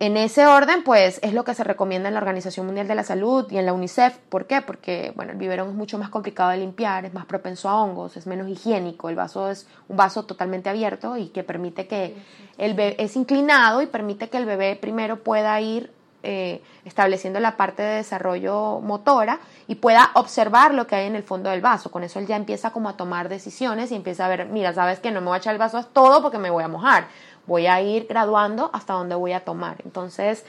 [0.00, 3.04] En ese orden, pues es lo que se recomienda en la Organización Mundial de la
[3.04, 4.18] Salud y en la UNICEF.
[4.28, 4.60] ¿Por qué?
[4.60, 8.16] Porque bueno, el biberón es mucho más complicado de limpiar, es más propenso a hongos,
[8.16, 9.08] es menos higiénico.
[9.08, 12.16] El vaso es un vaso totalmente abierto y que permite que
[12.58, 15.92] el bebé es inclinado y permite que el bebé primero pueda ir
[16.26, 21.22] eh, estableciendo la parte de desarrollo motora y pueda observar lo que hay en el
[21.22, 21.90] fondo del vaso.
[21.90, 25.00] Con eso él ya empieza como a tomar decisiones y empieza a ver, mira, sabes
[25.00, 27.08] que no me voy a echar el vaso a todo porque me voy a mojar
[27.46, 29.76] voy a ir graduando hasta donde voy a tomar.
[29.84, 30.44] Entonces,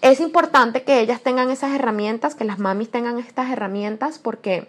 [0.00, 4.68] es importante que ellas tengan esas herramientas, que las mamis tengan estas herramientas, porque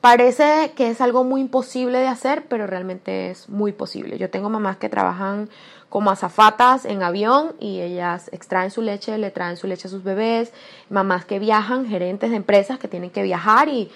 [0.00, 4.18] parece que es algo muy imposible de hacer, pero realmente es muy posible.
[4.18, 5.48] Yo tengo mamás que trabajan
[5.88, 10.02] como azafatas en avión y ellas extraen su leche, le traen su leche a sus
[10.02, 10.52] bebés,
[10.90, 13.92] mamás que viajan, gerentes de empresas que tienen que viajar y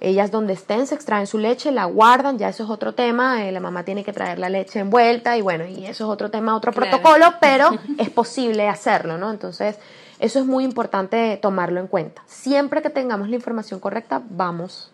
[0.00, 3.52] ellas donde estén se extraen su leche, la guardan, ya eso es otro tema, eh,
[3.52, 6.56] la mamá tiene que traer la leche envuelta y bueno, y eso es otro tema,
[6.56, 9.30] otro protocolo, pero es posible hacerlo, ¿no?
[9.30, 9.78] Entonces,
[10.18, 12.22] eso es muy importante tomarlo en cuenta.
[12.26, 14.90] Siempre que tengamos la información correcta, vamos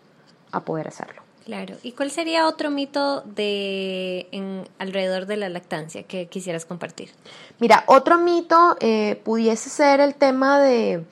[0.51, 1.21] a poder hacerlo.
[1.47, 1.75] Claro.
[1.81, 7.11] ¿Y cuál sería otro mito de en, alrededor de la lactancia que quisieras compartir?
[7.59, 11.05] Mira, otro mito eh, pudiese ser el tema de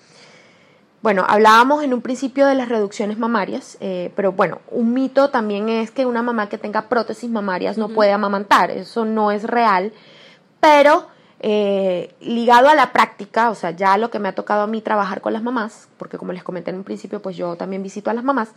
[1.06, 5.70] bueno, hablábamos en un principio de las reducciones mamarias, eh, pero bueno, un mito también
[5.70, 9.94] es que una mamá que tenga prótesis mamarias no puede amamantar, eso no es real,
[10.60, 11.06] pero
[11.42, 14.82] eh, ligado a la práctica, o sea, ya lo que me ha tocado a mí
[14.82, 18.10] trabajar con las mamás, porque como les comenté en un principio, pues yo también visito
[18.10, 18.50] a las mamás,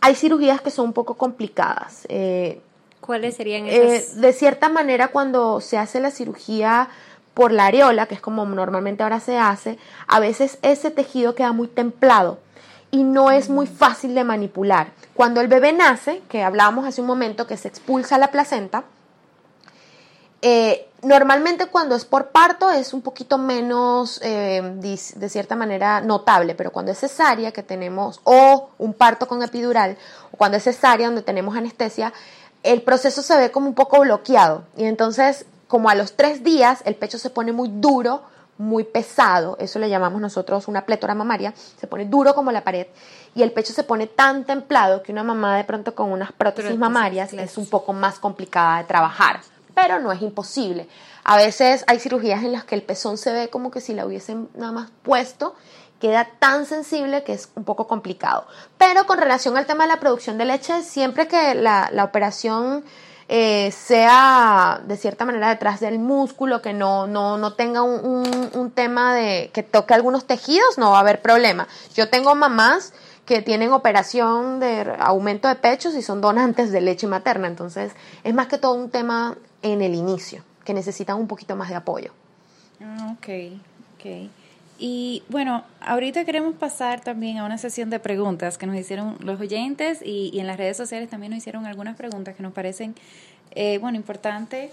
[0.00, 2.06] hay cirugías que son un poco complicadas.
[2.08, 2.62] Eh,
[3.02, 4.18] ¿Cuáles serían esas?
[4.18, 6.88] de cierta manera, cuando se hace la cirugía
[7.36, 11.52] por la areola, que es como normalmente ahora se hace, a veces ese tejido queda
[11.52, 12.38] muy templado
[12.90, 14.92] y no es muy fácil de manipular.
[15.12, 18.84] Cuando el bebé nace, que hablábamos hace un momento que se expulsa la placenta,
[20.40, 26.54] eh, normalmente cuando es por parto es un poquito menos, eh, de cierta manera, notable,
[26.54, 29.98] pero cuando es cesárea que tenemos, o un parto con epidural,
[30.32, 32.14] o cuando es cesárea donde tenemos anestesia,
[32.62, 34.64] el proceso se ve como un poco bloqueado.
[34.78, 38.22] Y entonces como a los tres días el pecho se pone muy duro,
[38.58, 42.86] muy pesado, eso le llamamos nosotros una plétora mamaria, se pone duro como la pared
[43.34, 46.78] y el pecho se pone tan templado que una mamá de pronto con unas prótesis
[46.78, 49.40] mamarias es un poco más complicada de trabajar
[49.76, 50.88] pero no es imposible.
[51.22, 54.06] A veces hay cirugías en las que el pezón se ve como que si la
[54.06, 55.54] hubiesen nada más puesto
[56.00, 58.46] queda tan sensible que es un poco complicado.
[58.78, 62.84] Pero con relación al tema de la producción de leche, siempre que la, operación
[63.28, 68.70] eh, sea de cierta manera detrás del músculo, que no, no, no tenga un, un,
[68.70, 71.66] tema de que toque algunos tejidos, no va a haber problema.
[71.94, 72.92] Yo tengo mamás
[73.24, 78.34] que tienen operación de aumento de pechos y son donantes de leche materna, entonces es
[78.34, 82.12] más que todo un tema en el inicio, que necesitan un poquito más de apoyo.
[82.80, 83.28] Ah, ok,
[83.96, 84.30] ok.
[84.78, 89.40] Y bueno, ahorita queremos pasar también a una sesión de preguntas que nos hicieron los
[89.40, 92.94] oyentes y, en las redes sociales también nos hicieron algunas preguntas que nos parecen,
[93.52, 94.70] eh, bueno, importante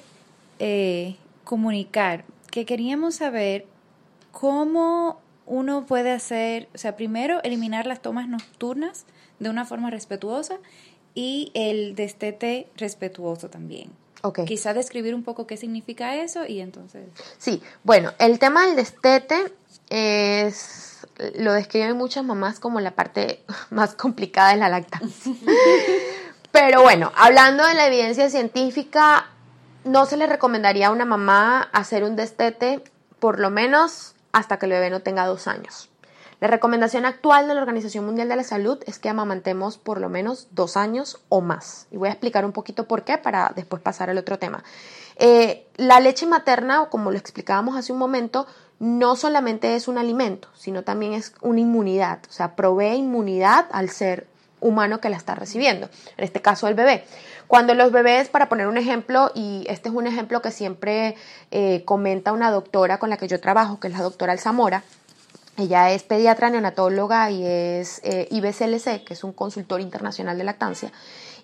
[0.60, 3.66] eh, comunicar, que queríamos saber
[4.32, 9.06] cómo uno puede hacer, o sea, primero eliminar las tomas nocturnas
[9.39, 10.58] de una forma respetuosa
[11.16, 13.92] y el destete respetuoso también.
[14.26, 14.46] Okay.
[14.46, 17.10] Quizá describir un poco qué significa eso y entonces.
[17.38, 19.52] Sí, bueno, el tema del destete
[19.89, 25.34] es, lo describen muchas mamás como la parte más complicada de la lactancia.
[26.52, 29.26] Pero bueno, hablando de la evidencia científica,
[29.86, 32.84] no se le recomendaría a una mamá hacer un destete
[33.19, 35.89] por lo menos hasta que el bebé no tenga dos años.
[36.43, 40.10] La recomendación actual de la Organización Mundial de la Salud es que amamantemos por lo
[40.10, 41.88] menos dos años o más.
[41.89, 44.62] Y voy a explicar un poquito por qué para después pasar al otro tema.
[45.15, 48.46] Eh, la leche materna, o como lo explicábamos hace un momento,
[48.79, 53.89] no solamente es un alimento, sino también es una inmunidad, o sea, provee inmunidad al
[53.89, 54.27] ser
[54.59, 57.03] humano que la está recibiendo, en este caso el bebé.
[57.47, 61.15] Cuando los bebés, para poner un ejemplo, y este es un ejemplo que siempre
[61.51, 64.83] eh, comenta una doctora con la que yo trabajo, que es la doctora Alzamora,
[65.58, 70.92] ella es pediatra neonatóloga y es eh, IBCLC, que es un consultor internacional de lactancia.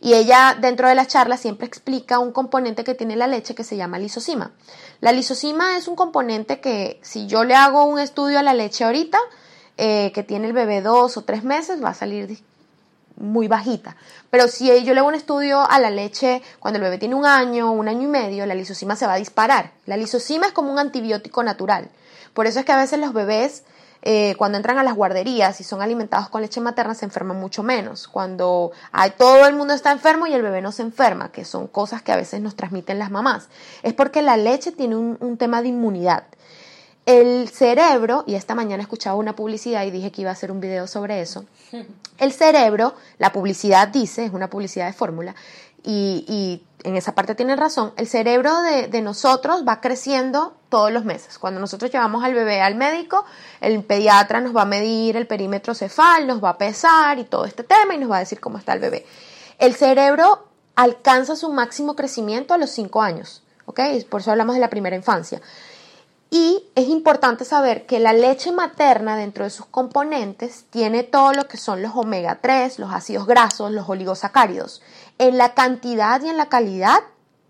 [0.01, 3.63] Y ella dentro de las charlas siempre explica un componente que tiene la leche que
[3.63, 4.51] se llama lisocima.
[4.99, 8.83] La lisocima es un componente que si yo le hago un estudio a la leche
[8.83, 9.19] ahorita,
[9.77, 12.39] eh, que tiene el bebé dos o tres meses, va a salir
[13.17, 13.95] muy bajita.
[14.31, 17.25] Pero si yo le hago un estudio a la leche cuando el bebé tiene un
[17.25, 19.73] año, un año y medio, la lisocima se va a disparar.
[19.85, 21.89] La lisocima es como un antibiótico natural.
[22.33, 23.63] Por eso es que a veces los bebés
[24.01, 27.63] eh, cuando entran a las guarderías y son alimentados con leche materna se enferman mucho
[27.63, 28.07] menos.
[28.07, 31.67] Cuando hay, todo el mundo está enfermo y el bebé no se enferma, que son
[31.67, 33.49] cosas que a veces nos transmiten las mamás,
[33.83, 36.23] es porque la leche tiene un, un tema de inmunidad.
[37.05, 40.59] El cerebro, y esta mañana escuchaba una publicidad y dije que iba a hacer un
[40.59, 41.45] video sobre eso,
[42.19, 45.33] el cerebro, la publicidad dice, es una publicidad de fórmula,
[45.83, 51.37] y, en esa parte tienen razón, el cerebro de, nosotros va creciendo todos los meses.
[51.37, 53.25] Cuando nosotros llevamos al bebé al médico,
[53.59, 57.43] el pediatra nos va a medir el perímetro cefal, nos va a pesar y todo
[57.43, 59.05] este tema y nos va a decir cómo está el bebé.
[59.57, 63.81] El cerebro alcanza su máximo crecimiento a los 5 años, ¿ok?
[64.09, 65.41] Por eso hablamos de la primera infancia.
[66.31, 71.47] Y es importante saber que la leche materna dentro de sus componentes tiene todo lo
[71.47, 74.81] que son los omega 3, los ácidos grasos, los oligosacáridos,
[75.19, 76.99] en la cantidad y en la calidad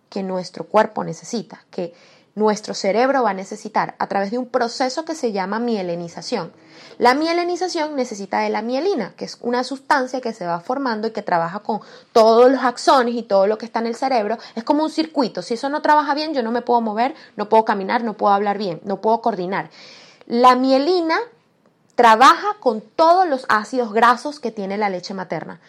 [0.10, 1.94] que nuestro cuerpo necesita, que
[2.36, 6.52] nuestro cerebro va a necesitar a través de un proceso que se llama mielinización.
[6.98, 11.12] La mielinización necesita de la mielina, que es una sustancia que se va formando y
[11.12, 14.38] que trabaja con todos los axones y todo lo que está en el cerebro.
[14.56, 15.42] Es como un circuito.
[15.42, 18.34] Si eso no trabaja bien, yo no me puedo mover, no puedo caminar, no puedo
[18.34, 19.70] hablar bien, no puedo coordinar.
[20.26, 21.18] La mielina
[21.96, 25.60] trabaja con todos los ácidos grasos que tiene la leche materna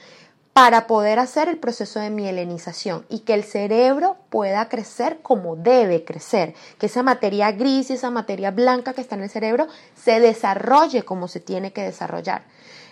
[0.53, 6.05] para poder hacer el proceso de mielinización y que el cerebro pueda crecer como debe
[6.05, 10.21] crecer, que esa materia gris y esa materia blanca que está en el cerebro se
[10.21, 12.43] desarrolle como se tiene que desarrollar.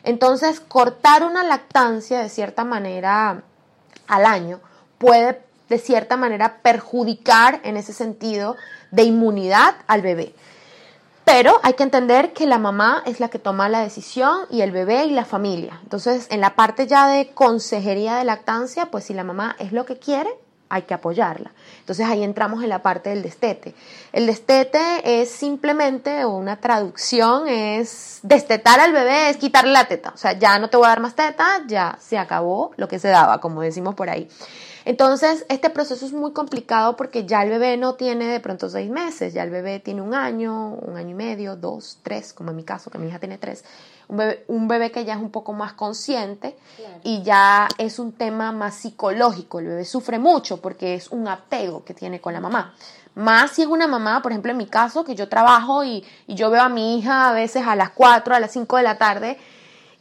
[0.05, 3.42] Entonces, cortar una lactancia de cierta manera
[4.07, 4.61] al año
[4.99, 8.57] puede de cierta manera perjudicar en ese sentido
[8.90, 10.35] de inmunidad al bebé.
[11.31, 14.71] Pero hay que entender que la mamá es la que toma la decisión y el
[14.71, 15.79] bebé y la familia.
[15.83, 19.85] Entonces, en la parte ya de consejería de lactancia, pues si la mamá es lo
[19.85, 20.31] que quiere,
[20.71, 21.53] hay que apoyarla.
[21.81, 23.75] Entonces ahí entramos en la parte del destete.
[24.11, 30.12] El destete es simplemente, o una traducción, es destetar al bebé, es quitarle la teta.
[30.14, 32.99] O sea, ya no te voy a dar más teta, ya se acabó lo que
[32.99, 34.31] se daba, como decimos por ahí.
[34.88, 38.88] Entonces, este proceso es muy complicado porque ya el bebé no tiene de pronto seis
[38.88, 42.56] meses, ya el bebé tiene un año, un año y medio, dos, tres, como en
[42.56, 43.67] mi caso, que mi hija tiene tres.
[44.08, 46.56] Un bebé, que ya es un poco más consciente
[47.04, 49.60] y ya es un tema más psicológico.
[49.60, 52.75] El bebé sufre mucho porque es un apego que tiene con la mamá.
[53.15, 56.35] Más si es una mamá, por ejemplo, en mi caso, que yo trabajo y, y
[56.35, 58.96] yo veo a mi hija a veces a las 4, a las 5 de la
[58.96, 59.37] tarde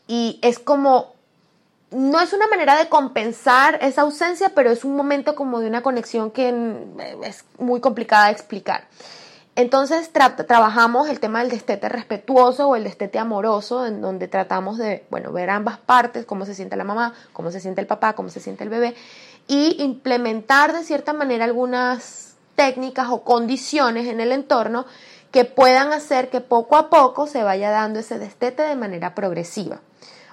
[0.08, 1.17] y es como
[1.92, 5.82] no es una manera de compensar esa ausencia, pero es un momento como de una
[5.82, 6.50] conexión que
[7.24, 8.88] es muy complicada de explicar.
[9.56, 15.06] Entonces trabajamos el tema del destete respetuoso o el destete amoroso, en donde tratamos de,
[15.10, 18.30] bueno, ver ambas partes, cómo se siente la mamá, cómo se siente el papá, cómo
[18.30, 18.94] se siente el bebé,
[19.48, 24.86] y implementar de cierta manera algunas técnicas o condiciones en el entorno
[25.32, 29.80] que puedan hacer que poco a poco se vaya dando ese destete de manera progresiva.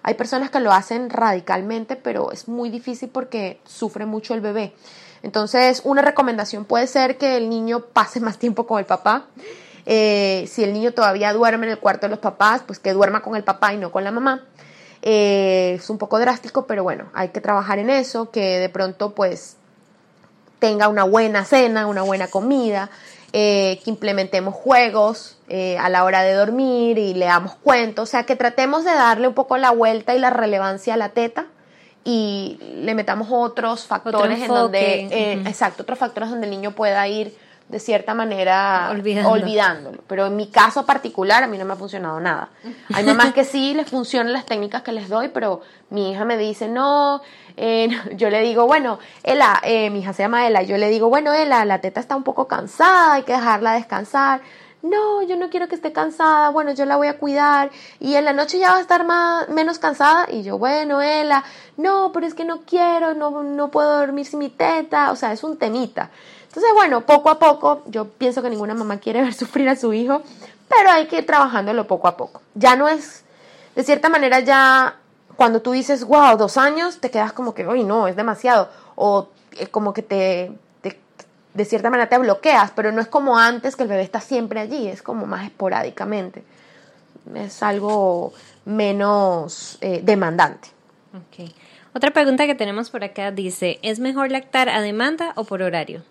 [0.07, 4.75] Hay personas que lo hacen radicalmente, pero es muy difícil porque sufre mucho el bebé.
[5.23, 9.25] Entonces, una recomendación puede ser que el niño pase más tiempo con el papá.
[9.87, 13.23] Eh, si el niño todavía duerme en el cuarto de los papás, pues que duerma
[13.23, 14.45] con el papá y no con la mamá.
[15.01, 19.15] Eh, es un poco drástico, pero bueno, hay que trabajar en eso, que de pronto
[19.15, 19.57] pues
[20.59, 22.91] tenga una buena cena, una buena comida,
[23.35, 25.37] eh, que implementemos juegos
[25.79, 29.35] a la hora de dormir y leamos cuentos, o sea, que tratemos de darle un
[29.35, 31.47] poco la vuelta y la relevancia a la teta
[32.05, 37.09] y le metamos otros factores en donde, eh, exacto, otros factores donde el niño pueda
[37.09, 37.35] ir
[37.69, 38.91] de cierta manera
[39.25, 40.03] olvidándolo.
[40.07, 42.51] Pero en mi caso particular a mí no me ha funcionado nada.
[42.93, 46.37] Hay mamás que sí les funcionan las técnicas que les doy, pero mi hija me
[46.37, 47.23] dice, no,
[47.57, 51.09] eh, yo le digo, bueno, Ela, eh, mi hija se llama Ela, yo le digo,
[51.09, 54.41] bueno, Ela, la teta está un poco cansada, hay que dejarla descansar
[54.85, 58.27] no, yo no quiero que esté cansada, bueno, yo la voy a cuidar y en
[58.27, 61.43] la noche ya va a estar más, menos cansada y yo, bueno, Ela,
[61.79, 65.33] no, pero es que no quiero, no, no puedo dormir sin mi teta, o sea,
[65.33, 66.11] es un temita.
[66.49, 69.95] Entonces, bueno, poco a poco, yo pienso que ninguna mamá quiere ver sufrir a su
[69.95, 70.23] hijo,
[70.69, 72.43] pero hay que ir trabajándolo poco a poco.
[72.55, 73.25] Ya no es,
[73.75, 74.97] de cierta manera ya,
[75.37, 79.29] cuando tú dices, wow, dos años, te quedas como que, uy, no, es demasiado, o
[79.53, 80.53] eh, como que te
[81.55, 84.61] de cierta manera te bloqueas, pero no es como antes que el bebé está siempre
[84.61, 86.43] allí, es como más esporádicamente.
[87.35, 90.69] Es algo menos eh, demandante.
[91.29, 91.55] Okay.
[91.95, 96.03] Otra pregunta que tenemos por acá dice, ¿es mejor lactar a demanda o por horario?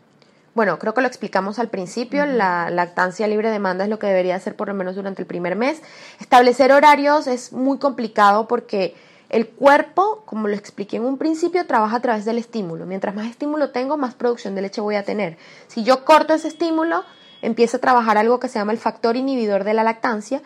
[0.56, 4.36] Bueno, creo que lo explicamos al principio, la lactancia libre demanda es lo que debería
[4.36, 5.82] hacer por lo menos durante el primer mes.
[6.22, 8.96] Establecer horarios es muy complicado porque
[9.34, 12.86] el cuerpo, como lo expliqué en un principio, trabaja a través del estímulo.
[12.86, 15.38] Mientras más estímulo tengo, más producción de leche voy a tener.
[15.68, 17.04] Si yo corto ese estímulo,
[17.42, 20.44] empieza a trabajar algo que se llama el factor inhibidor de la lactancia,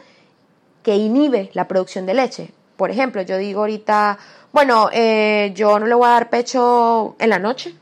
[0.83, 2.53] que inhibe la producción de leche.
[2.77, 4.19] Por ejemplo, yo digo ahorita,
[4.53, 7.75] bueno, eh, yo no le voy a dar pecho en la noche.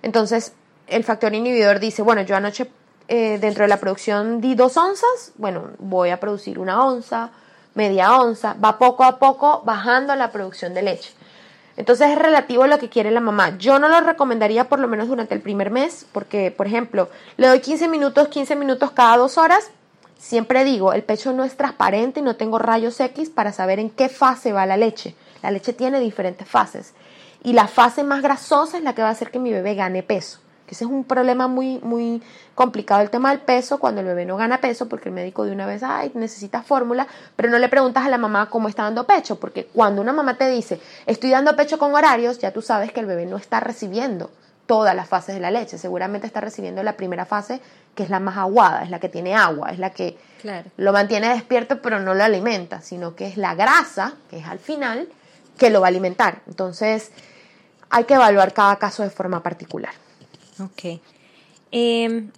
[0.00, 0.54] Entonces,
[0.86, 2.70] el factor inhibidor dice, bueno, yo anoche
[3.08, 7.32] eh, dentro de la producción di dos onzas, bueno, voy a producir una onza,
[7.78, 11.12] media onza, va poco a poco bajando la producción de leche.
[11.76, 13.56] Entonces es relativo a lo que quiere la mamá.
[13.56, 17.46] Yo no lo recomendaría por lo menos durante el primer mes, porque, por ejemplo, le
[17.46, 19.70] doy 15 minutos, 15 minutos cada dos horas.
[20.18, 23.90] Siempre digo, el pecho no es transparente y no tengo rayos X para saber en
[23.90, 25.14] qué fase va la leche.
[25.40, 26.94] La leche tiene diferentes fases.
[27.44, 30.02] Y la fase más grasosa es la que va a hacer que mi bebé gane
[30.02, 32.22] peso que ese es un problema muy, muy
[32.54, 35.52] complicado el tema del peso, cuando el bebé no gana peso, porque el médico de
[35.52, 39.06] una vez, ay, necesita fórmula, pero no le preguntas a la mamá cómo está dando
[39.06, 42.92] pecho, porque cuando una mamá te dice, estoy dando pecho con horarios, ya tú sabes
[42.92, 44.30] que el bebé no está recibiendo
[44.66, 47.62] todas las fases de la leche, seguramente está recibiendo la primera fase,
[47.94, 50.18] que es la más aguada, es la que tiene agua, es la que
[50.76, 54.58] lo mantiene despierto, pero no lo alimenta, sino que es la grasa, que es al
[54.58, 55.08] final,
[55.56, 56.42] que lo va a alimentar.
[56.46, 57.10] Entonces,
[57.88, 59.94] hay que evaluar cada caso de forma particular.
[60.60, 61.00] Ok.
[61.70, 62.30] Em,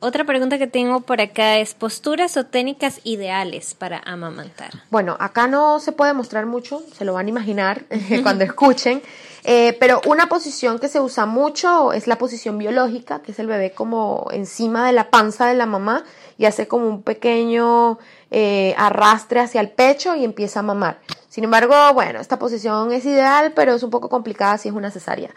[0.00, 4.70] otra pregunta que tengo por acá es posturas o técnicas ideales para amamantar.
[4.90, 7.84] Bueno, acá no se puede mostrar mucho, se lo van a imaginar
[8.24, 9.00] cuando escuchen,
[9.44, 13.46] eh, pero una posición que se usa mucho es la posición biológica, que es el
[13.46, 16.04] bebé como encima de la panza de la mamá
[16.36, 18.00] y hace como un pequeño
[18.32, 20.98] eh, arrastre hacia el pecho y empieza a mamar.
[21.32, 24.90] Sin embargo, bueno, esta posición es ideal, pero es un poco complicada si es una
[24.90, 25.30] cesárea.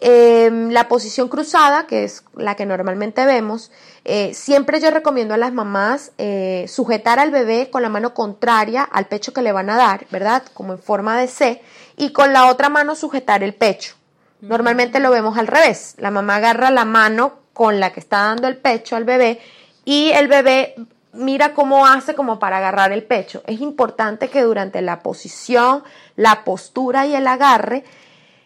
[0.00, 3.70] Em, la posición cruzada, que es la que normalmente vemos,
[4.04, 8.82] eh, siempre yo recomiendo a las mamás eh, sujetar al bebé con la mano contraria
[8.82, 10.42] al pecho que le van a dar, ¿verdad?
[10.52, 11.62] Como en forma de C,
[11.96, 13.94] y con la otra mano sujetar el pecho.
[14.40, 15.94] Normalmente lo vemos al revés.
[15.98, 19.38] La mamá agarra la mano con la que está dando el pecho al bebé
[19.84, 20.74] y el bebé
[21.16, 23.42] mira cómo hace como para agarrar el pecho.
[23.46, 25.82] Es importante que durante la posición,
[26.16, 27.84] la postura y el agarre,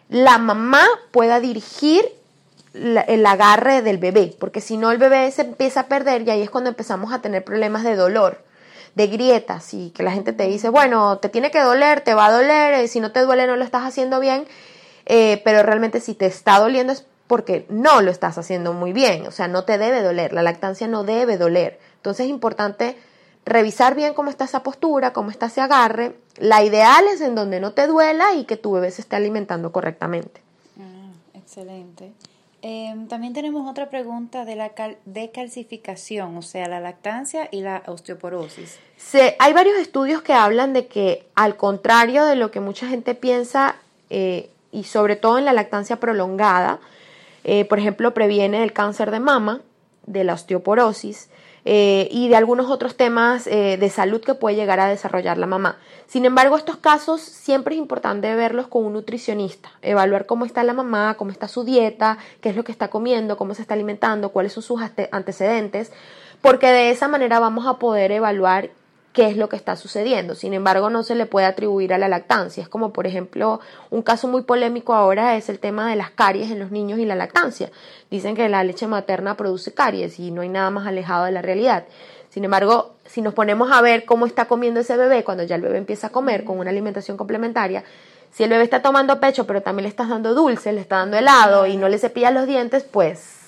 [0.09, 2.03] la mamá pueda dirigir
[2.73, 6.41] el agarre del bebé, porque si no el bebé se empieza a perder y ahí
[6.41, 8.43] es cuando empezamos a tener problemas de dolor,
[8.95, 12.27] de grietas y que la gente te dice, bueno, te tiene que doler, te va
[12.27, 14.45] a doler, eh, si no te duele no lo estás haciendo bien,
[15.05, 19.25] eh, pero realmente si te está doliendo es porque no lo estás haciendo muy bien,
[19.27, 21.79] o sea, no te debe doler, la lactancia no debe doler.
[22.01, 22.97] Entonces es importante
[23.45, 26.15] revisar bien cómo está esa postura, cómo está ese agarre.
[26.37, 29.71] La ideal es en donde no te duela y que tu bebé se esté alimentando
[29.71, 30.41] correctamente.
[30.79, 32.11] Ah, excelente.
[32.63, 34.71] Em, también tenemos otra pregunta de la
[35.05, 38.79] decalcificación, o sea, la lactancia y la osteoporosis.
[39.37, 43.75] hay varios estudios que hablan de que, al contrario de lo que mucha gente piensa,
[44.09, 46.79] eh, y sobre todo en la lactancia prolongada,
[47.43, 49.61] eh, por ejemplo, previene el cáncer de mama,
[50.05, 51.29] de la osteoporosis,
[51.65, 55.47] eh, y de algunos otros temas eh, de salud que puede llegar a desarrollar la
[55.47, 55.77] mamá.
[56.07, 60.73] Sin embargo, estos casos siempre es importante verlos con un nutricionista, evaluar cómo está la
[60.73, 64.29] mamá, cómo está su dieta, qué es lo que está comiendo, cómo se está alimentando,
[64.29, 64.81] cuáles son sus
[65.11, 65.91] antecedentes,
[66.41, 68.71] porque de esa manera vamos a poder evaluar
[69.13, 70.35] qué es lo que está sucediendo.
[70.35, 72.63] Sin embargo, no se le puede atribuir a la lactancia.
[72.63, 73.59] Es como, por ejemplo,
[73.89, 77.05] un caso muy polémico ahora es el tema de las caries en los niños y
[77.05, 77.71] la lactancia.
[78.09, 81.41] Dicen que la leche materna produce caries y no hay nada más alejado de la
[81.41, 81.85] realidad.
[82.29, 85.61] Sin embargo, si nos ponemos a ver cómo está comiendo ese bebé cuando ya el
[85.61, 87.83] bebé empieza a comer con una alimentación complementaria,
[88.31, 91.17] si el bebé está tomando pecho pero también le estás dando dulce, le está dando
[91.17, 93.41] helado y no le cepillas los dientes, pues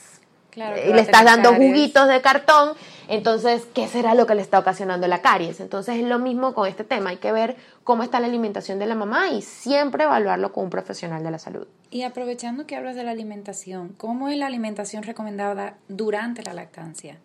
[0.55, 2.74] y le estás dando juguitos de cartón,
[3.08, 5.60] entonces, ¿qué será lo que le está ocasionando la caries?
[5.60, 8.86] Entonces es lo mismo con este tema, hay que ver cómo está la alimentación de
[8.86, 11.68] la mamá y siempre evaluarlo con un profesional de la salud.
[11.89, 17.18] Y aprovechando que hablas de la alimentación, ¿cómo es la alimentación recomendada durante la lactancia?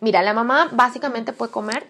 [0.00, 1.86] Mira, la mamá básicamente puede comer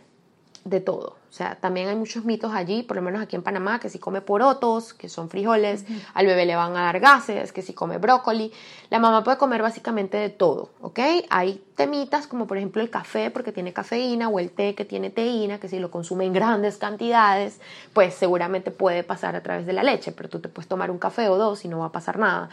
[0.65, 1.17] de todo.
[1.31, 3.99] O sea, también hay muchos mitos allí, por lo menos aquí en Panamá, que si
[3.99, 7.99] come porotos, que son frijoles, al bebé le van a dar gases, que si come
[7.99, 8.51] brócoli.
[8.89, 11.01] La mamá puede comer básicamente de todo, ¿ok?
[11.29, 15.11] Hay temitas como por ejemplo el café porque tiene cafeína o el té que tiene
[15.11, 17.61] teína, que si lo consume en grandes cantidades,
[17.93, 20.99] pues seguramente puede pasar a través de la leche, pero tú te puedes tomar un
[20.99, 22.49] café o dos y no va a pasar nada.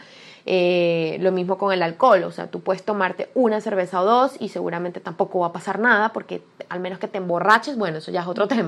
[0.48, 4.36] Eh, lo mismo con el alcohol, o sea, tú puedes tomarte una cerveza o dos
[4.38, 8.12] y seguramente tampoco va a pasar nada porque al menos que te emborraches, bueno, eso
[8.12, 8.65] ya es otro tema.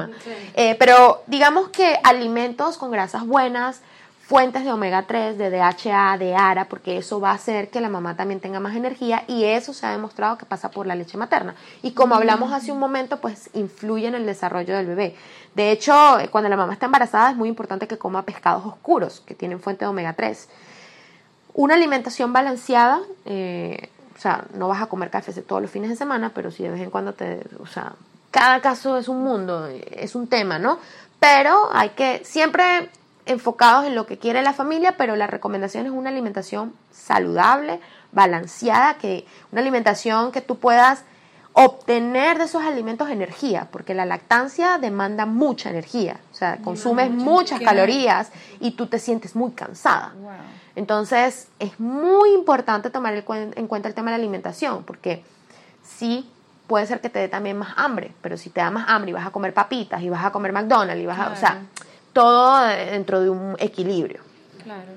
[0.55, 3.83] Eh, pero digamos que alimentos con grasas buenas,
[4.29, 7.89] fuentes de omega 3, de DHA, de ARA, porque eso va a hacer que la
[7.89, 11.17] mamá también tenga más energía y eso se ha demostrado que pasa por la leche
[11.17, 11.55] materna.
[11.83, 15.17] Y como hablamos hace un momento, pues influye en el desarrollo del bebé.
[15.55, 15.95] De hecho,
[16.31, 19.87] cuando la mamá está embarazada es muy importante que coma pescados oscuros, que tienen fuente
[19.87, 20.47] de omega 3.
[21.55, 25.97] Una alimentación balanceada, eh, o sea, no vas a comer café todos los fines de
[25.97, 27.95] semana, pero si de vez en cuando te, o sea,
[28.31, 30.79] cada caso es un mundo, es un tema, ¿no?
[31.21, 32.91] Pero hay que siempre
[33.27, 37.81] enfocados en lo que quiere la familia, pero la recomendación es una alimentación saludable,
[38.13, 41.05] balanceada, que una alimentación que tú puedas
[41.53, 47.61] obtener de esos alimentos energía, porque la lactancia demanda mucha energía, o sea, consumes muchas
[47.61, 50.15] calorías y tú te sientes muy cansada.
[50.77, 55.25] Entonces, es muy importante tomar en cuenta el tema de la alimentación, porque
[55.83, 56.31] sí
[56.69, 59.15] puede ser que te dé también más hambre, pero si te da más hambre y
[59.15, 61.63] vas a comer papitas y vas a comer McDonald's y vas a, o sea,
[62.13, 64.21] todo dentro de un equilibrio.
[64.63, 64.93] Claro.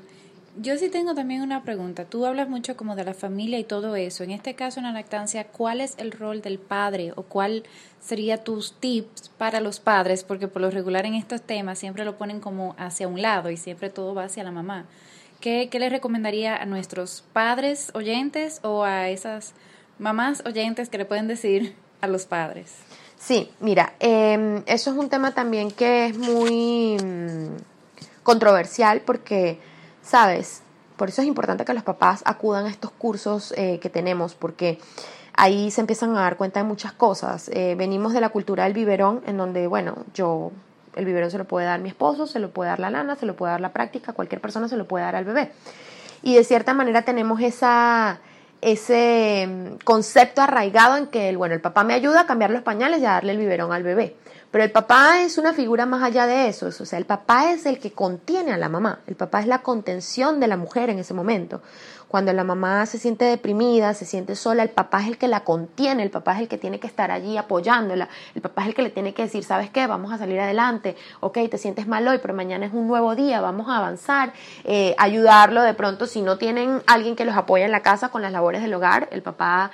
[0.58, 2.04] Yo sí tengo también una pregunta.
[2.04, 4.26] Tú hablas mucho como de la familia y todo eso.
[4.26, 7.64] En este caso, en la lactancia, ¿cuál es el rol del padre o cuál
[8.02, 10.26] sería tus tips para los padres?
[10.26, 13.56] Porque por lo regular en estos temas siempre lo ponen como hacia un lado y
[13.56, 14.86] siempre todo va hacia la mamá.
[15.40, 19.54] ¿Qué, qué les recomendaría a nuestros padres oyentes o a esas
[20.02, 22.74] mamás oyentes que le pueden decir a los padres?
[23.18, 29.60] Sí, mira, em, eso es un tema también que es muy mm, controversial porque,
[30.02, 30.64] sabes,
[30.98, 34.80] por eso es importante que los papás acudan a estos cursos eh, que tenemos porque
[35.34, 37.50] ahí se empiezan a dar cuenta de muchas cosas.
[37.54, 40.52] Eh, venimos de la cultura del biberón en donde, bueno, yo
[40.96, 43.28] el biberón se lo puede dar mi esposo, se lo puede dar la lana, se
[43.28, 45.52] lo puede dar la práctica, cualquier persona se lo puede dar al bebé.
[46.24, 48.20] Y de cierta manera tenemos esa,
[48.62, 53.02] ese mm, concepto arraigado en que, bueno, el papá me ayuda a cambiar los pañales
[53.02, 54.16] y a darle el biberón al bebé.
[54.52, 57.66] Pero el papá es una figura más allá de eso, o sea, el papá es
[57.66, 61.00] el que contiene a la mamá, el papá es la contención de la mujer en
[61.00, 61.62] ese momento.
[62.10, 65.46] Cuando la mamá se siente deprimida, se siente sola, el papá es el que la
[65.46, 68.76] contiene, el papá es el que tiene que estar allí apoyándola, el papá es el
[68.76, 69.88] que le tiene que decir, ¿sabes qué?
[69.88, 73.40] Vamos a salir adelante, ok, te sientes mal hoy, pero mañana es un nuevo día,
[73.40, 74.34] vamos a avanzar,
[74.66, 78.22] eh, ayudarlo de pronto, si no tienen alguien que los apoya en la casa con
[78.22, 79.72] las labores del hogar, el papá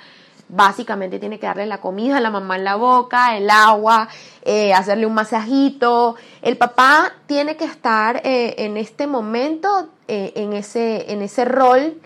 [0.48, 4.08] básicamente tiene que darle la comida a la mamá en la boca, el agua,
[4.42, 6.16] eh, hacerle un masajito.
[6.42, 11.98] El papá tiene que estar eh, en este momento, en, ese, en ese rol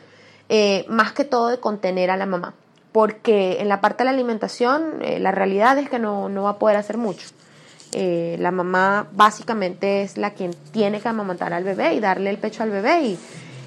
[0.54, 2.52] eh, más que todo de contener a la mamá.
[2.92, 6.58] Porque en la parte de la alimentación, eh, la realidad es que no, va a
[6.58, 7.26] poder hacer mucho.
[7.92, 12.36] Eh, la mamá básicamente es la quien tiene que amamantar al bebé y darle el
[12.36, 13.16] pecho al bebé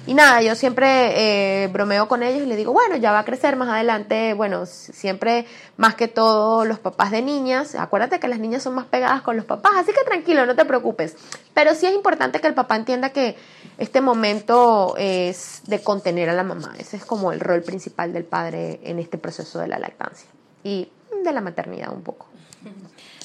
[0.06, 3.24] Y nada, yo siempre eh, bromeo con ellos y les digo, bueno, ya va a
[3.24, 5.46] crecer más adelante, bueno, siempre
[5.76, 9.36] más que todo los papás de niñas, acuérdate que las niñas son más pegadas con
[9.36, 11.16] los papás, así que tranquilo, no te preocupes.
[11.54, 13.36] Pero sí es importante que el papá entienda que
[13.78, 18.24] este momento es de contener a la mamá, ese es como el rol principal del
[18.24, 20.28] padre en este proceso de la lactancia
[20.62, 20.88] y
[21.24, 22.26] de la maternidad un poco.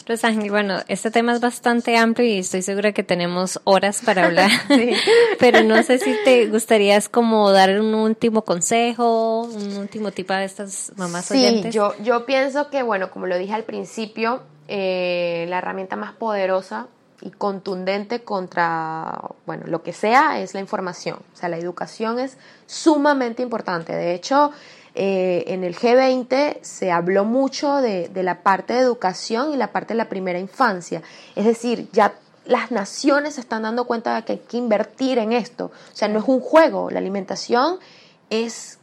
[0.08, 4.50] Rosángel, bueno, este tema es bastante amplio y estoy segura que tenemos horas para hablar,
[5.40, 10.44] pero no sé si te gustaría como dar un último consejo, un último tip a
[10.44, 15.58] estas mamás sí, yo, yo pienso que, bueno, como lo dije al principio, eh, la
[15.58, 16.88] herramienta más poderosa
[17.22, 21.18] y contundente contra, bueno, lo que sea es la información.
[21.34, 23.94] O sea, la educación es sumamente importante.
[23.94, 24.52] De hecho,
[24.94, 29.94] eh, en el G20 se habló mucho de, la parte de educación y la parte
[29.94, 31.02] de la primera infancia.
[31.36, 32.14] Es decir, ya
[32.46, 35.66] las naciones se están dando cuenta de que hay que invertir en esto.
[35.66, 37.80] O sea, no es un juego, la alimentación
[38.30, 38.80] es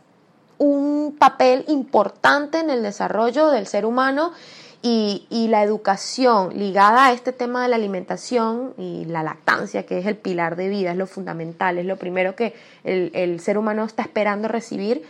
[0.57, 4.33] un papel importante en el desarrollo del ser humano
[4.81, 10.07] y, la educación ligada a este tema de la alimentación y la lactancia, que es
[10.07, 12.55] el pilar de vida, es lo fundamental, es lo primero que
[12.85, 15.05] el ser humano está esperando recibir,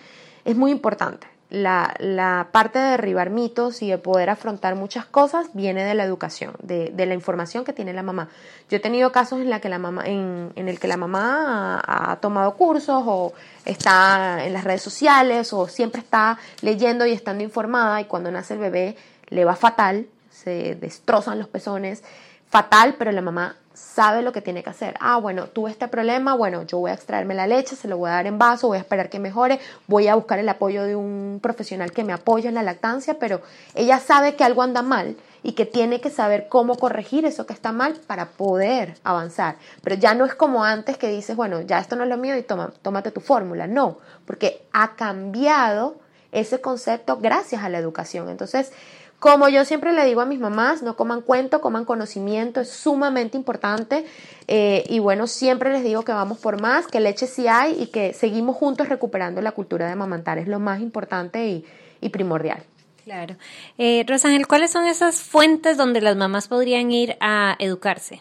[0.48, 1.26] es muy importante.
[1.50, 6.04] La, la, parte de derribar mitos y de poder afrontar muchas cosas viene de la
[6.04, 8.28] educación, de, de, la información que tiene la mamá.
[8.70, 11.80] Yo he tenido casos en, la que la mamá, en, en el que la mamá
[11.86, 13.34] ha, ha, tomado cursos o
[13.66, 18.54] está en las redes sociales o siempre está leyendo y estando informada y cuando nace
[18.54, 18.96] el bebé
[19.28, 22.04] le va fatal, se destrozan los pezones,
[22.48, 24.94] fatal, pero la mamá sabe lo que tiene que hacer.
[25.00, 28.10] Ah, bueno, tuve este problema, bueno, yo voy a extraerme la leche, se lo voy
[28.10, 30.96] a dar en vaso, voy a esperar que mejore, voy a buscar el apoyo de
[30.96, 33.40] un profesional que me apoye en la lactancia, pero
[33.74, 37.52] ella sabe que algo anda mal y que tiene que saber cómo corregir eso que
[37.52, 39.56] está mal para poder avanzar.
[39.82, 42.36] Pero ya no es como antes que dices, bueno, ya esto no es lo mío
[42.36, 43.66] y toma, tómate tu fórmula.
[43.66, 45.96] No, porque ha cambiado
[46.32, 48.28] ese concepto gracias a la educación.
[48.28, 48.72] Entonces,
[49.18, 53.36] como yo siempre le digo a mis mamás, no coman cuento, coman conocimiento, es sumamente
[53.36, 54.06] importante.
[54.46, 57.86] Eh, y bueno, siempre les digo que vamos por más, que leche sí hay y
[57.88, 60.38] que seguimos juntos recuperando la cultura de amamantar.
[60.38, 61.64] Es lo más importante y,
[62.00, 62.62] y primordial.
[63.04, 63.36] Claro.
[63.78, 68.20] Eh, Rosángel, ¿cuáles son esas fuentes donde las mamás podrían ir a educarse?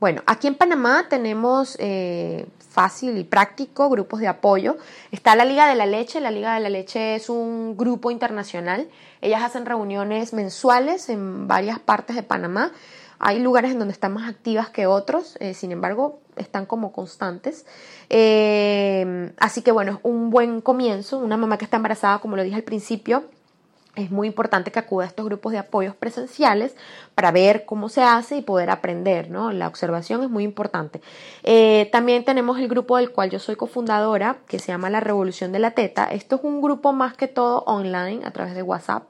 [0.00, 4.76] Bueno, aquí en Panamá tenemos eh, fácil y práctico grupos de apoyo.
[5.10, 6.20] Está la Liga de la Leche.
[6.20, 8.88] La Liga de la Leche es un grupo internacional.
[9.20, 12.70] Ellas hacen reuniones mensuales en varias partes de Panamá.
[13.18, 17.66] Hay lugares en donde están más activas que otros, eh, sin embargo, están como constantes.
[18.08, 21.18] Eh, así que bueno, es un buen comienzo.
[21.18, 23.24] Una mamá que está embarazada, como lo dije al principio,
[23.98, 26.76] es muy importante que acuda a estos grupos de apoyos presenciales
[27.14, 29.50] para ver cómo se hace y poder aprender, ¿no?
[29.50, 31.00] La observación es muy importante.
[31.42, 35.50] Eh, también tenemos el grupo del cual yo soy cofundadora, que se llama La Revolución
[35.50, 36.04] de la Teta.
[36.04, 39.02] Esto es un grupo más que todo online a través de WhatsApp.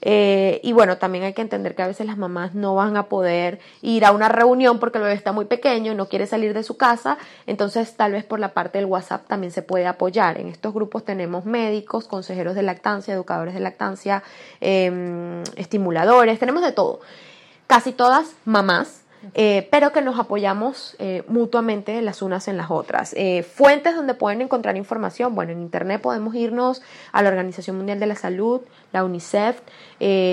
[0.00, 3.04] Eh, y bueno, también hay que entender que a veces las mamás no van a
[3.04, 6.62] poder ir a una reunión porque el bebé está muy pequeño, no quiere salir de
[6.62, 10.38] su casa, entonces tal vez por la parte del WhatsApp también se puede apoyar.
[10.38, 14.22] En estos grupos tenemos médicos, consejeros de lactancia, educadores de lactancia,
[14.60, 17.00] eh, estimuladores, tenemos de todo.
[17.66, 19.02] Casi todas mamás
[19.34, 23.16] eh, pero que nos apoyamos eh, mutuamente las unas en las otras.
[23.52, 28.06] Fuentes donde pueden encontrar información, bueno, en Internet podemos irnos a la Organización Mundial de
[28.06, 28.60] la Salud,
[28.92, 29.60] la UNICEF,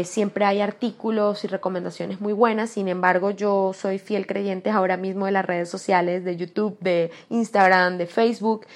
[0.03, 5.25] siempre hay artículos y recomendaciones muy buenas, sin embargo yo soy fiel creyente ahora mismo
[5.25, 8.67] de las redes sociales, de YouTube, de Instagram, de Facebook,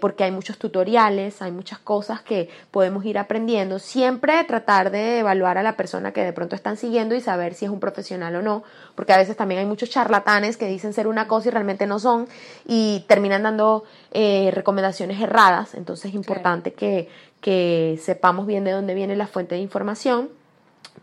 [0.00, 5.58] porque hay muchos tutoriales, hay muchas cosas que podemos ir aprendiendo, siempre tratar de evaluar
[5.58, 8.42] a la persona que de pronto están siguiendo y saber si es un profesional o
[8.42, 8.62] no,
[8.94, 11.86] porque a veces también también hay muchos charlatanes que dicen ser una cosa y realmente
[11.86, 12.28] no son
[12.66, 15.72] y terminan dando eh, recomendaciones erradas.
[15.72, 17.08] Entonces es importante que,
[17.40, 20.28] que sepamos bien de dónde viene la fuente de información.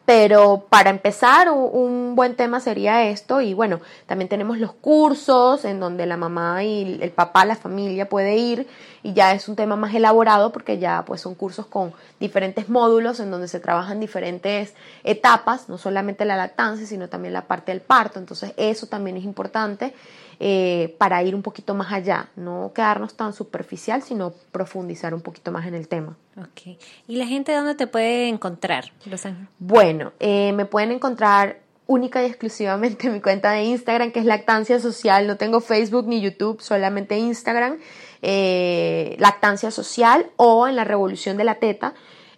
[0.05, 5.79] Pero para empezar, un buen tema sería esto y bueno, también tenemos los cursos en
[5.79, 8.67] donde la mamá y el papá, la familia puede ir
[9.01, 13.19] y ya es un tema más elaborado porque ya pues son cursos con diferentes módulos
[13.19, 17.81] en donde se trabajan diferentes etapas, no solamente la lactancia, sino también la parte del
[17.81, 19.93] parto, entonces eso también es importante
[20.39, 25.51] eh, para ir un poquito más allá, no quedarnos tan superficial, sino profundizar un poquito
[25.51, 26.17] más en el tema.
[26.38, 26.77] Ok.
[27.07, 28.91] ¿Y la gente dónde te puede encontrar,
[29.59, 34.25] Bueno, eh, me pueden encontrar única y exclusivamente en mi cuenta de Instagram, que es
[34.25, 35.27] Lactancia Social.
[35.27, 37.77] No tengo Facebook ni YouTube, solamente Instagram.
[38.21, 41.93] Eh, Lactancia Social o en la Revolución de la Teta.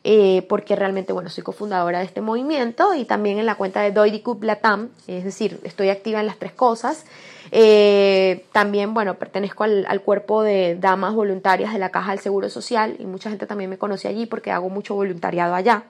[0.09, 3.91] eh, porque realmente, bueno, soy cofundadora de este movimiento y también en la cuenta de
[3.91, 7.05] Doidicup Latam, es decir, estoy activa en las tres cosas.
[7.51, 12.49] Eh, también, bueno, pertenezco al, al, cuerpo de damas voluntarias de la Caja del Seguro
[12.49, 15.83] Social y mucha gente también me conoce allí porque hago mucho voluntariado allá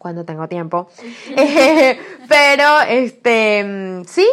[0.00, 0.88] cuando tengo tiempo.
[1.36, 4.26] Eh, pero este sí,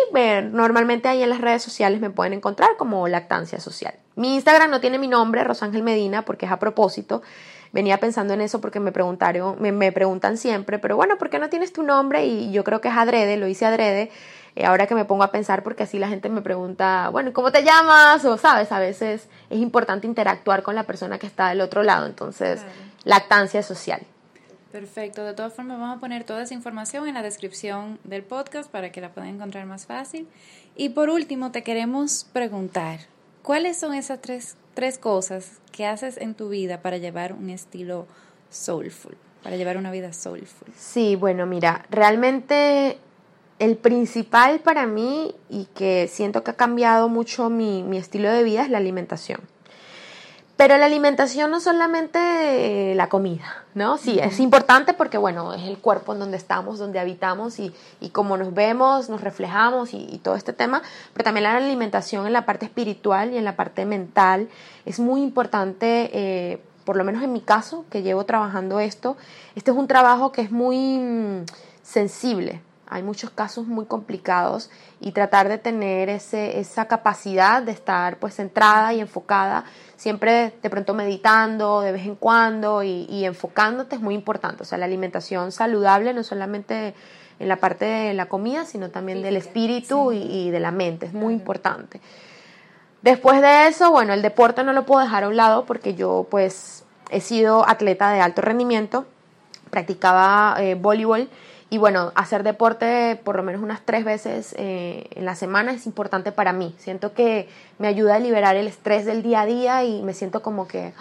[0.53, 3.93] normalmente ahí en las redes sociales me pueden encontrar como lactancia social.
[4.15, 7.21] Mi Instagram no tiene mi nombre, Rosángel Medina, porque es a propósito.
[7.73, 11.37] Venía pensando en eso porque me preguntaron, me, me preguntan siempre, pero bueno, ¿por qué
[11.37, 12.25] no tienes tu nombre?
[12.25, 14.09] Y yo creo que es adrede, lo hice adrede.
[14.57, 17.51] Eh, ahora que me pongo a pensar, porque así la gente me pregunta, bueno, ¿cómo
[17.51, 18.25] te llamas?
[18.25, 22.07] O sabes, a veces es importante interactuar con la persona que está del otro lado.
[22.07, 22.61] Entonces,
[23.03, 24.01] lactancia social.
[24.71, 25.23] Perfecto.
[25.23, 28.91] De todas formas, vamos a poner toda esa información en la descripción del podcast para
[28.91, 30.27] que la puedan encontrar más fácil.
[30.75, 33.01] Y por último, te queremos preguntar,
[33.43, 38.07] ¿cuáles son esas tres, tres cosas que haces en tu vida para llevar un estilo
[38.49, 40.73] soulful, para llevar una vida soulful?
[40.75, 42.97] Sí, bueno, mira, realmente
[43.59, 48.43] el principal para mí y que siento que ha cambiado mucho mi, mi estilo de
[48.43, 49.41] vida es la alimentación.
[50.57, 53.99] Pero la alimentación no solamente la comida, ¿no?
[53.99, 58.09] Sí, es importante porque, bueno, es el cuerpo en donde estamos, donde habitamos y, y
[58.09, 60.81] cómo nos vemos, nos reflejamos y, todo este tema,
[61.13, 64.49] pero también la alimentación en la parte espiritual y en la parte mental
[64.85, 69.15] es muy importante, eh, por lo menos en mi caso, que llevo trabajando esto.
[69.53, 71.45] Este es un trabajo que es muy mm,
[71.83, 74.69] sensible, hay muchos casos muy complicados
[74.99, 79.65] y tratar de tener ese, esa capacidad de estar pues centrada y enfocada,
[79.95, 84.63] siempre de pronto meditando de vez en cuando y, enfocándote es muy importante.
[84.63, 86.93] O sea, la alimentación saludable no solamente
[87.39, 91.05] en la parte de la comida, sino también del espíritu y, y, de la mente,
[91.05, 92.01] es muy importante.
[93.01, 96.25] Después de eso, bueno, el deporte no lo puedo dejar a un lado porque yo
[96.31, 99.05] pues he sido atleta de alto rendimiento,
[99.69, 101.29] practicaba eh, voleibol
[101.69, 105.85] y bueno, hacer deporte por lo menos unas tres veces eh, en la semana es
[105.85, 106.73] importante para mí.
[106.77, 110.41] Siento que me ayuda a liberar el estrés del día a día y me siento
[110.41, 110.93] como que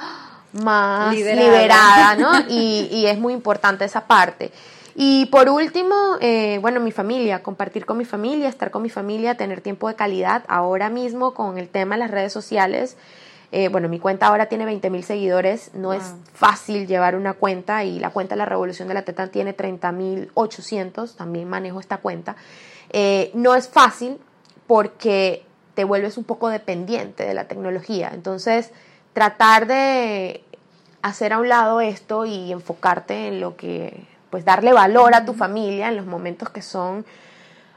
[0.53, 2.33] más liberada, ¿no?
[2.49, 4.51] Y, y, es muy importante esa parte.
[4.99, 9.37] Y por último, eh, bueno, mi familia, compartir con mi familia, estar con mi familia,
[9.37, 10.43] tener tiempo de calidad.
[10.49, 12.97] Ahora mismo con el tema de las redes sociales,
[13.53, 17.85] eh, bueno, mi cuenta ahora tiene 20 mil seguidores, no es fácil llevar una cuenta
[17.85, 21.81] y la cuenta de la Revolución de la Teta tiene 30 mil 800, también manejo
[21.81, 22.37] esta cuenta.
[22.91, 24.19] Eh, no es fácil
[24.67, 25.45] porque
[25.75, 28.73] te vuelves un poco dependiente de la tecnología, entonces
[29.13, 30.43] tratar de
[31.03, 35.35] hacer a un lado esto y enfocarte en lo que, pues darle valor a tu
[35.35, 37.07] familia en los momentos que son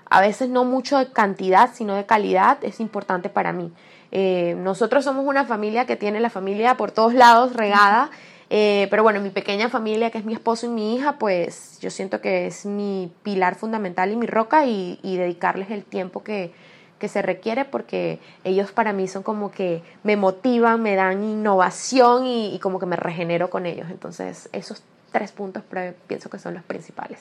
[0.09, 3.71] a veces no mucho de cantidad, sino de calidad, es importante para mí.
[4.11, 8.09] Eh, nosotros somos una familia que tiene la familia por todos lados regada,
[8.49, 11.91] eh, pero bueno, mi pequeña familia, que es mi esposo y mi hija, pues yo
[11.91, 16.51] siento que es mi pilar fundamental y mi roca y, dedicarles el tiempo que,
[16.97, 22.25] que se requiere porque ellos para mí son como que me motivan, me dan innovación
[22.25, 23.87] y, y como que me regenero con ellos.
[23.91, 25.63] Entonces, esos tres puntos
[26.07, 27.19] pienso que son los principales.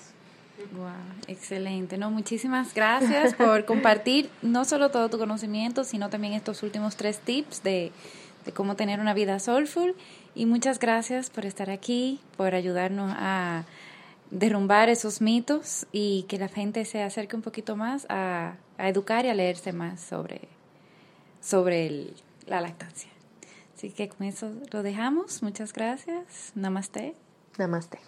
[0.72, 0.90] Wow,
[1.26, 1.96] excelente.
[1.98, 7.20] No, muchísimas gracias por compartir no solo todo tu conocimiento, sino también estos últimos tres
[7.20, 7.92] tips de,
[8.44, 9.94] de cómo tener una vida soulful.
[10.34, 13.64] Y muchas gracias por estar aquí, por ayudarnos a
[14.30, 19.24] derrumbar esos mitos y que la gente se acerque un poquito más a, a educar
[19.24, 20.42] y a leerse más sobre,
[21.40, 22.14] sobre el,
[22.46, 23.10] la lactancia.
[23.74, 25.42] Así que con eso lo dejamos.
[25.42, 26.52] Muchas gracias.
[26.54, 27.14] Namaste.
[27.58, 27.98] Namaste.